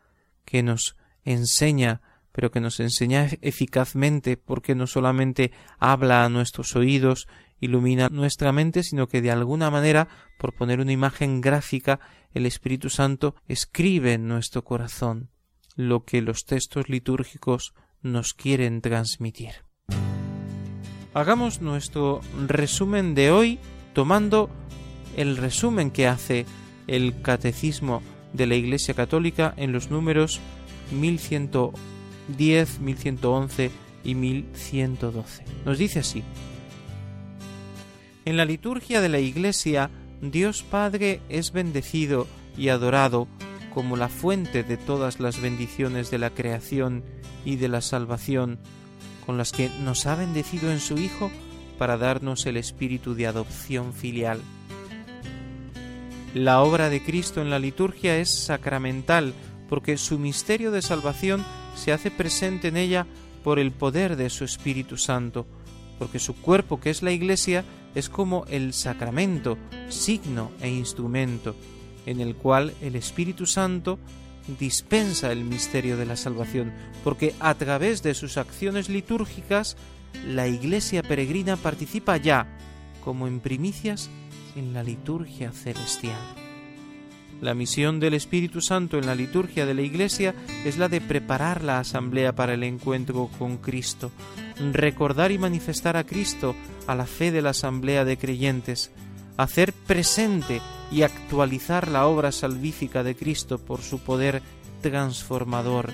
[0.44, 2.00] que nos enseña,
[2.32, 7.28] pero que nos enseña eficazmente porque no solamente habla a nuestros oídos
[7.60, 10.08] ilumina nuestra mente, sino que de alguna manera,
[10.38, 12.00] por poner una imagen gráfica,
[12.32, 15.30] el Espíritu Santo escribe en nuestro corazón
[15.76, 19.64] lo que los textos litúrgicos nos quieren transmitir.
[21.14, 23.58] Hagamos nuestro resumen de hoy
[23.92, 24.50] tomando
[25.16, 26.44] el resumen que hace
[26.86, 28.02] el Catecismo
[28.34, 30.40] de la Iglesia Católica en los números
[30.92, 33.70] 1110, 1111
[34.04, 35.44] y 1112.
[35.64, 36.22] Nos dice así.
[38.26, 42.26] En la liturgia de la Iglesia, Dios Padre es bendecido
[42.56, 43.28] y adorado
[43.72, 47.02] como la fuente de todas las bendiciones de la creación
[47.44, 48.58] y de la salvación,
[49.26, 51.30] con las que nos ha bendecido en su Hijo
[51.78, 54.40] para darnos el espíritu de adopción filial.
[56.34, 59.34] La obra de Cristo en la liturgia es sacramental
[59.68, 61.44] porque su misterio de salvación
[61.76, 63.06] se hace presente en ella
[63.44, 65.46] por el poder de su Espíritu Santo,
[65.96, 67.64] porque su cuerpo, que es la Iglesia,
[67.94, 69.56] es como el sacramento,
[69.88, 71.54] signo e instrumento,
[72.04, 74.00] en el cual el Espíritu Santo
[74.58, 76.72] dispensa el misterio de la salvación,
[77.04, 79.76] porque a través de sus acciones litúrgicas
[80.26, 82.58] la Iglesia peregrina participa ya,
[83.04, 84.10] como en primicias,
[84.56, 86.18] en la liturgia celestial.
[87.40, 90.34] La misión del Espíritu Santo en la liturgia de la Iglesia
[90.64, 94.10] es la de preparar la asamblea para el encuentro con Cristo,
[94.72, 96.54] recordar y manifestar a Cristo
[96.86, 98.92] a la fe de la asamblea de creyentes,
[99.36, 104.40] hacer presente y actualizar la obra salvífica de Cristo por su poder
[104.80, 105.90] transformador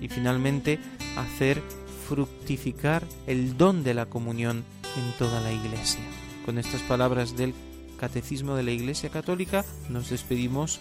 [0.00, 0.78] y finalmente
[1.16, 1.62] hacer
[2.08, 4.64] fructificar el don de la comunión
[4.96, 6.02] en toda la Iglesia.
[6.46, 7.52] Con estas palabras del
[7.98, 10.80] Catecismo de la Iglesia Católica nos despedimos,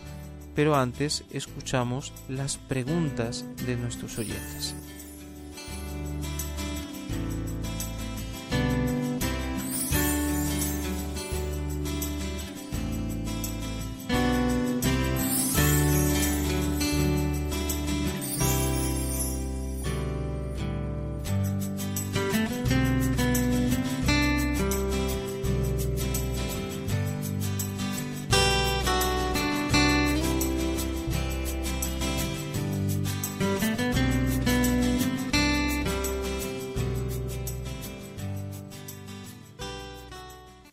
[0.56, 4.76] pero antes escuchamos las preguntas de nuestros oyentes.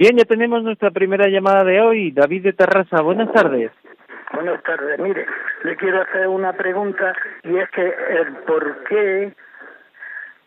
[0.00, 2.10] Bien, ya tenemos nuestra primera llamada de hoy.
[2.10, 3.70] David de Terrassa, buenas tardes.
[4.32, 4.98] Buenas tardes.
[4.98, 5.26] Mire,
[5.62, 9.34] le quiero hacer una pregunta y es que el por qué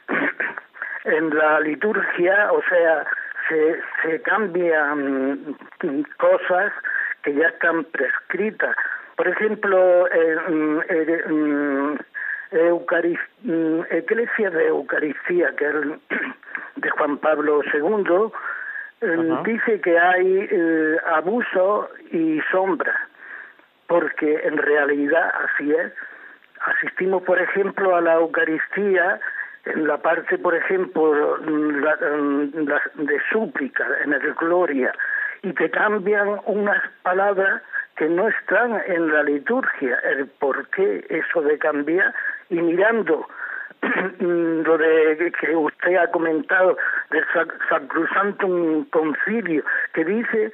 [1.04, 3.06] en la liturgia, o sea,
[3.48, 5.56] se, se cambian
[6.18, 6.74] cosas
[7.22, 8.76] que ya están prescritas.
[9.16, 12.00] Por ejemplo, en, en,
[14.50, 15.76] de Eucaristía, que es
[16.78, 18.32] de Juan Pablo II,
[19.46, 23.08] dice que hay eh, abuso y sombra,
[23.88, 25.94] porque en realidad así es.
[26.62, 29.20] Asistimos, por ejemplo, a la Eucaristía
[29.66, 34.94] en la parte, por ejemplo, de súplica, en el gloria,
[35.42, 37.62] y te cambian unas palabras
[37.96, 42.14] que no están en la liturgia, el por qué eso de cambiar,
[42.50, 43.28] y mirando
[44.20, 46.78] lo de que usted ha comentado
[47.12, 47.24] del
[47.70, 49.64] Sacrosantum Concilio,
[49.94, 50.52] que dice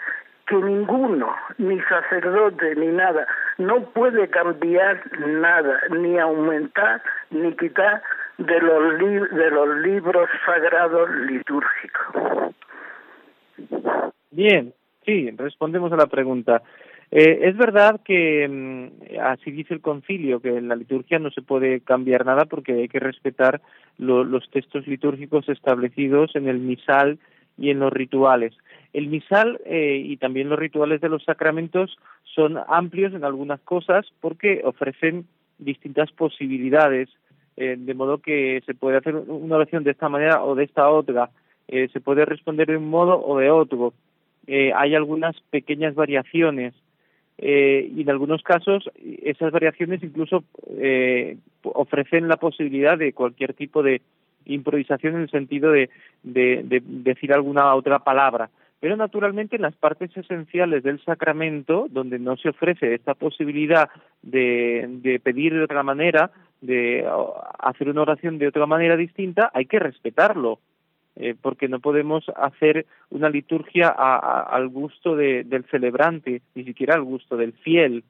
[0.48, 3.28] que ninguno, ni sacerdote ni nada,
[3.58, 8.02] no puede cambiar nada, ni aumentar ni quitar
[8.40, 9.00] de los,
[9.32, 12.56] de los libros sagrados litúrgicos.
[14.32, 14.74] Bien,
[15.06, 16.62] sí, respondemos a la pregunta.
[17.12, 21.42] Eh, es verdad que mm, así dice el concilio, que en la liturgia no se
[21.42, 23.62] puede cambiar nada porque hay que respetar
[23.98, 27.20] los textos litúrgicos establecidos en el misal
[27.58, 28.54] y en los rituales.
[28.94, 34.06] El misal eh, y también los rituales de los sacramentos son amplios en algunas cosas
[34.22, 35.26] porque ofrecen
[35.58, 37.10] distintas posibilidades,
[37.58, 40.90] eh, de modo que se puede hacer una oración de esta manera o de esta
[40.90, 41.30] otra,
[41.68, 43.94] se puede responder de un modo o de otro.
[44.48, 46.74] hay algunas pequeñas variaciones
[47.42, 48.90] eh, y en algunos casos
[49.24, 50.44] esas variaciones incluso
[50.78, 54.02] eh, ofrecen la posibilidad de cualquier tipo de
[54.46, 55.90] improvisación en el sentido de,
[56.24, 58.50] de, decir alguna otra palabra.
[58.82, 63.90] Pero naturalmente en las partes esenciales del sacramento, donde no se ofrece esta posibilidad
[64.22, 67.06] de, de pedir de otra manera, de
[67.60, 70.60] hacer una oración de otra manera distinta, hay que respetarlo
[71.22, 77.36] eh, porque no podemos hacer una liturgia al gusto del celebrante, ni siquiera al gusto
[77.36, 78.06] del fiel,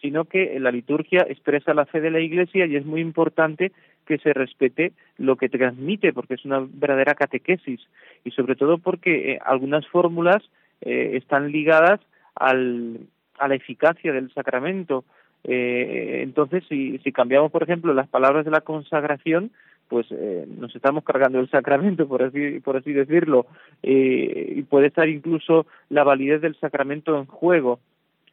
[0.00, 3.72] sino que la liturgia expresa la fe de la Iglesia y es muy importante
[4.06, 7.80] que se respete lo que transmite, porque es una verdadera catequesis
[8.22, 10.40] y sobre todo porque eh, algunas fórmulas
[10.82, 11.98] eh, están ligadas
[12.36, 13.00] al,
[13.40, 15.02] a la eficacia del sacramento.
[15.42, 19.50] entonces, si, si cambiamos, por ejemplo, las palabras de la consagración,
[19.90, 23.46] pues eh, nos estamos cargando el sacramento, por así, por así decirlo,
[23.82, 27.80] eh, y puede estar incluso la validez del sacramento en juego.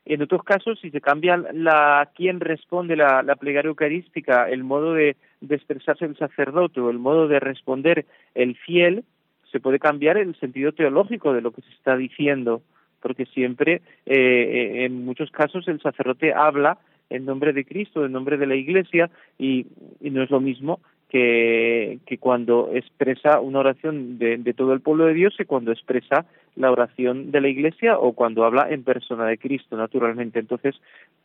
[0.06, 4.94] En otros casos, si se cambia la quién responde la, la plegaria eucarística, el modo
[4.94, 5.18] de,
[5.50, 8.06] expresarse el sacerdote o el modo de responder
[8.36, 9.04] el fiel,
[9.52, 12.62] se puede cambiar el sentido teológico de lo que se está diciendo,
[13.02, 16.78] porque siempre, eh, en muchos casos, el sacerdote habla
[17.10, 19.66] en nombre de Cristo, en nombre de la Iglesia, y
[20.02, 20.80] no es lo mismo
[21.10, 25.72] que, que cuando expresa una oración de, de, todo el pueblo de Dios que cuando
[25.72, 30.40] expresa la oración de la Iglesia o cuando habla en persona de Cristo, naturalmente.
[30.40, 30.76] Entonces,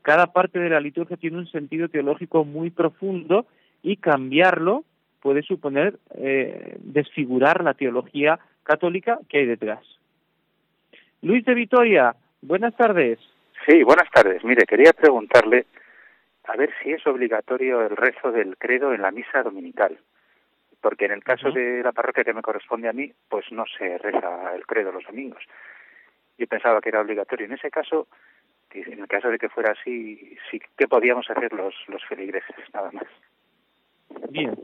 [0.03, 3.47] cada parte de la liturgia tiene un sentido teológico muy profundo
[3.83, 4.85] y cambiarlo
[5.21, 9.81] puede suponer eh, desfigurar la teología católica que hay detrás.
[11.23, 13.19] Luis de Vitoria, buenas tardes.
[13.67, 14.45] Sí, buenas tardes.
[14.45, 15.67] Mire, quería preguntarle
[16.45, 19.99] a ver si es obligatorio el rezo del credo en la misa dominical.
[20.81, 23.99] Porque en el caso de la parroquia que me corresponde a mí, pues no se
[23.99, 25.45] reza el credo los domingos.
[26.37, 27.47] Yo pensaba que era obligatorio.
[27.47, 28.09] En ese caso,
[28.73, 32.91] en el caso de que fuera así, sí que podíamos hacer los, los feligreses, nada
[32.91, 33.07] más.
[34.31, 34.59] Bien.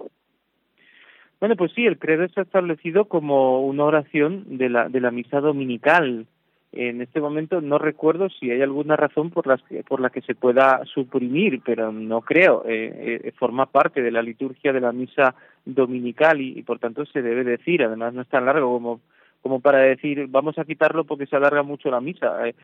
[1.39, 5.41] Bueno, pues sí, el credo está establecido como una oración de la, de la misa
[5.41, 6.26] dominical,
[6.73, 10.35] en este momento no recuerdo si hay alguna razón por, las por la que se
[10.35, 12.64] pueda suprimir, pero no creo.
[12.66, 17.23] Eh, eh, forma parte de la liturgia de la misa dominical y, por tanto se
[17.23, 17.83] debe decir.
[17.83, 19.01] Además no es tan largo como
[19.41, 22.47] como para decir vamos a quitarlo porque se alarga mucho la misa.
[22.47, 22.55] Eh,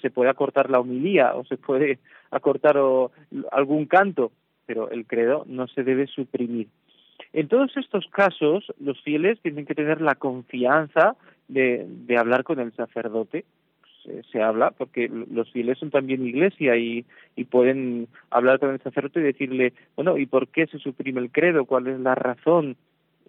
[0.00, 2.00] se puede acortar la humilía o se puede
[2.32, 2.76] acortar
[3.52, 4.32] algún canto,
[4.66, 6.68] pero el credo no se debe suprimir.
[7.32, 11.16] En todos estos casos, los fieles tienen que tener la confianza
[11.52, 13.44] de, de hablar con el sacerdote,
[14.30, 17.04] se, habla, porque los fieles son también iglesia y,
[17.36, 21.30] y pueden hablar con el sacerdote y decirle, bueno, ¿y por qué se suprime el
[21.30, 21.64] credo?
[21.64, 22.76] ¿Cuál es la razón?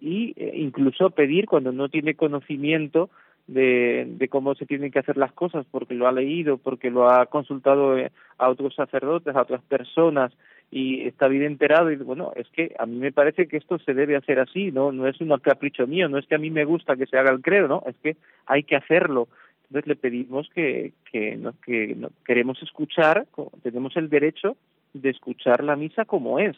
[0.00, 3.10] Y eh, incluso pedir cuando no tiene conocimiento
[3.46, 7.10] de, de cómo se tienen que hacer las cosas, porque lo ha leído, porque lo
[7.10, 10.32] ha consultado eh, a otros sacerdotes, a otras personas,
[10.70, 13.94] y está bien enterado y bueno, es que a mí me parece que esto se
[13.94, 16.64] debe hacer así, no no es un capricho mío, no es que a mí me
[16.64, 18.16] gusta que se haga el credo, no, es que
[18.46, 19.28] hay que hacerlo.
[19.68, 23.26] Entonces le pedimos que, que, que queremos escuchar,
[23.62, 24.56] tenemos el derecho
[24.92, 26.56] de escuchar la misa como es,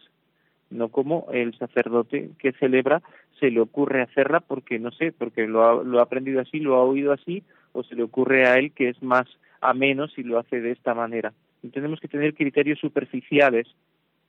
[0.70, 3.03] no como el sacerdote que celebra
[3.39, 6.76] se le ocurre hacerla porque no sé, porque lo ha, lo ha aprendido así, lo
[6.76, 9.26] ha oído así, o se le ocurre a él que es más
[9.61, 11.32] ameno si lo hace de esta manera.
[11.62, 13.66] Y tenemos que tener criterios superficiales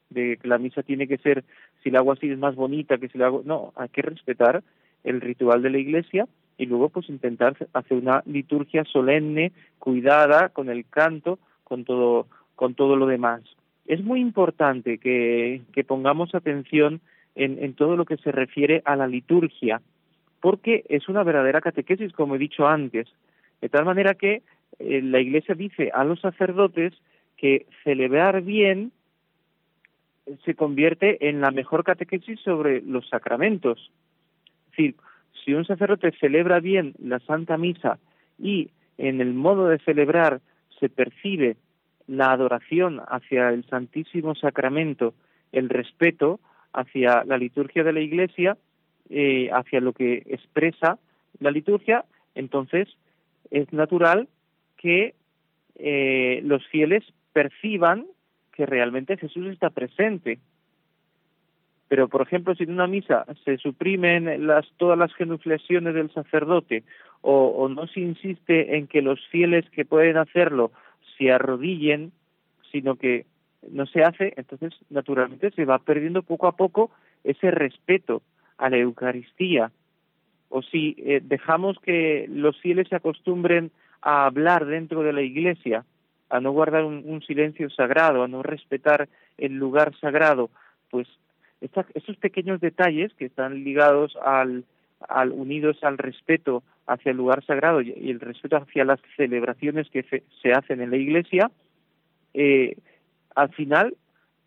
[0.10, 1.44] de que la misa tiene que ser,
[1.84, 4.64] si la hago así es más bonita que si la hago, no, hay que respetar
[5.04, 6.28] el ritual de la iglesia
[6.58, 12.74] y luego pues intentar hacer una liturgia solemne, cuidada, con el canto, con todo, con
[12.74, 13.42] todo lo demás.
[13.86, 17.00] Es muy importante que, que pongamos atención
[17.38, 19.82] en, en todo lo que se refiere a la liturgia,
[20.42, 23.08] porque es una verdadera catequesis, como he dicho antes,
[23.62, 24.42] de tal manera que
[24.80, 26.94] eh, la Iglesia dice a los sacerdotes
[27.38, 28.92] que celebrar bien
[30.44, 33.92] se convierte en la mejor catequesis sobre los sacramentos.
[34.66, 34.96] Es decir,
[35.46, 38.00] si un sacerdote celebra bien la Santa Misa
[38.38, 40.42] y en el modo de celebrar
[40.80, 41.56] se percibe
[42.08, 45.14] la adoración hacia el Santísimo Sacramento,
[45.52, 46.40] el respeto
[46.74, 48.58] hacia la liturgia de la Iglesia,
[49.10, 51.00] eh, hacia lo que expresa
[51.40, 52.06] la liturgia,
[52.36, 52.90] entonces
[53.52, 54.28] es natural
[54.78, 55.14] que
[55.76, 57.04] eh, los fieles
[57.34, 58.06] perciban
[58.54, 60.40] que realmente Jesús está presente.
[61.88, 66.84] Pero, por ejemplo, si en una misa se suprimen las, todas las genuflexiones del sacerdote
[67.22, 70.72] o, o no se insiste en que los fieles que pueden hacerlo
[71.18, 72.12] se arrodillen,
[72.72, 73.26] sino que
[73.72, 76.92] no se hace, entonces naturalmente se va perdiendo poco a poco
[77.24, 78.22] ese respeto
[78.58, 79.72] a la Eucaristía.
[80.50, 85.84] O si eh, dejamos que los fieles se acostumbren a hablar dentro de la iglesia,
[86.30, 89.08] a no guardar un, silencio sagrado, a no respetar
[89.38, 90.50] el lugar sagrado,
[90.90, 91.08] pues
[91.62, 94.66] esos pequeños detalles que están ligados al,
[95.08, 100.04] al unidos al respeto hacia el lugar sagrado y, el respeto hacia las celebraciones que
[100.04, 101.52] se, hacen en la iglesia,
[102.34, 102.78] eh,
[103.38, 103.96] al final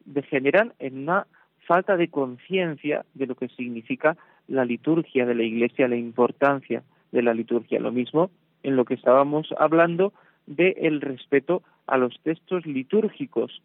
[0.04, 1.28] degeneran en una
[1.64, 4.16] falta de conciencia de lo que significa
[4.48, 6.82] la liturgia de la iglesia, la importancia
[7.12, 7.78] de la liturgia.
[7.78, 8.30] Lo mismo
[8.64, 10.12] en lo que estábamos hablando
[10.46, 13.62] de el respeto a los textos litúrgicos.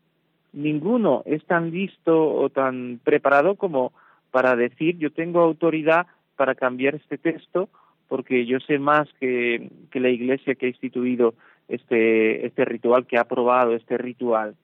[0.53, 3.93] Ninguno es tan listo o tan preparado como
[4.29, 6.05] para decir yo tengo autoridad
[6.35, 7.67] para cambiar este texto
[8.07, 11.33] porque yo sé más que, que la iglesia que ha instituido
[11.67, 14.55] este, este ritual, que ha aprobado este ritual.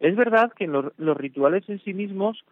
[0.00, 2.44] Es verdad que los, rituales en sí mismos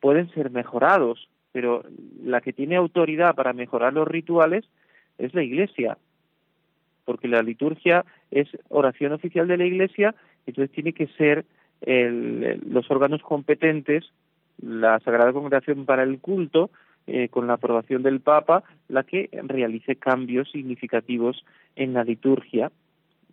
[0.00, 1.82] pueden ser mejorados, pero
[2.22, 4.64] la que tiene autoridad para mejorar los rituales
[5.18, 5.98] es la iglesia
[7.10, 10.14] porque la liturgia es oración oficial de la Iglesia,
[10.46, 11.44] entonces tiene que ser
[11.82, 14.04] los órganos competentes,
[14.62, 16.70] la Sagrada Congregación para el culto,
[17.08, 21.44] eh, con la aprobación del Papa, la que realice cambios significativos
[21.74, 22.70] en la liturgia.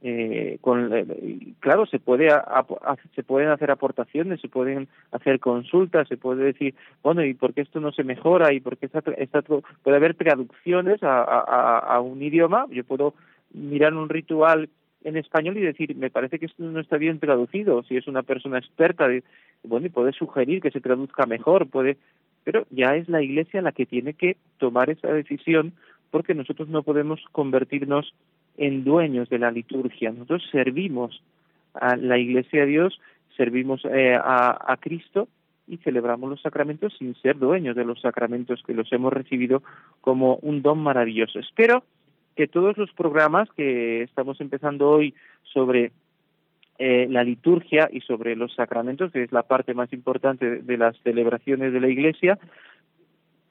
[0.03, 2.29] Eh, con, eh, claro, se puede
[3.15, 7.61] se pueden hacer aportaciones, se pueden hacer consultas, se puede decir, bueno, ¿y por qué
[7.61, 8.53] esto no se mejora?
[8.53, 11.23] ¿Y por qué puede haber traducciones a,
[11.79, 12.65] a un idioma?
[12.69, 13.15] Yo puedo
[13.53, 14.69] mirar un ritual
[15.03, 18.23] en español y decir, me parece que esto no está bien traducido, si es una
[18.23, 19.07] persona experta,
[19.63, 21.97] bueno, y puede sugerir que se traduzca mejor, puede,
[22.43, 25.73] pero ya es la Iglesia la que tiene que tomar esa decisión
[26.11, 28.13] porque nosotros no podemos convertirnos
[28.57, 31.21] en dueños de la liturgia, nosotros servimos
[31.73, 32.99] a la Iglesia de Dios,
[33.35, 35.27] servimos eh, a, a Cristo
[35.67, 39.61] y celebramos los sacramentos sin ser dueños de los sacramentos que los hemos recibido
[40.01, 41.39] como un don maravilloso.
[41.39, 41.83] Espero
[42.35, 45.91] que todos los programas que estamos empezando hoy sobre
[46.79, 50.95] eh, la liturgia y sobre los sacramentos, que es la parte más importante de las
[51.01, 52.37] celebraciones de la Iglesia,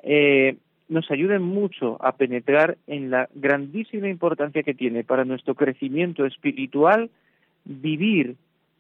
[0.05, 0.57] eh,
[0.89, 7.11] nos ayuden mucho a penetrar en la grandísima importancia que tiene para nuestro crecimiento espiritual
[7.65, 8.37] vivir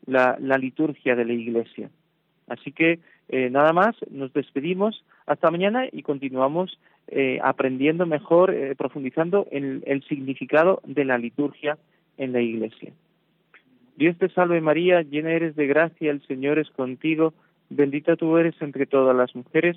[0.06, 1.90] la, liturgia de la Iglesia.
[2.46, 6.78] Así que eh, nada más, nos despedimos hasta mañana y continuamos
[7.08, 11.76] eh, aprendiendo mejor, eh, profundizando en el significado de la liturgia
[12.18, 12.92] en la iglesia.
[13.96, 17.34] Dios te salve María, llena eres de gracia, el Señor es contigo,
[17.68, 19.76] bendita tú eres entre todas las mujeres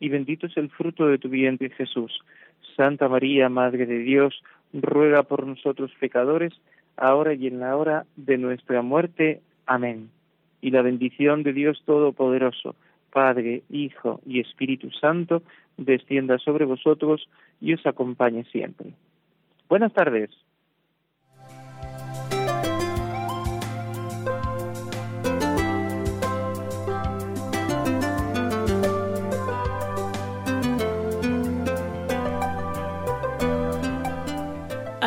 [0.00, 2.20] y bendito es el fruto de tu vientre Jesús.
[2.76, 4.42] Santa María, Madre de Dios,
[4.72, 6.52] ruega por nosotros pecadores,
[6.96, 9.40] ahora y en la hora de nuestra muerte.
[9.66, 10.10] Amén.
[10.62, 12.74] Y la bendición de Dios Todopoderoso,
[13.12, 15.42] Padre, Hijo y Espíritu Santo,
[15.76, 17.28] descienda sobre vosotros
[17.60, 18.92] y os acompañe siempre.
[19.68, 20.30] Buenas tardes.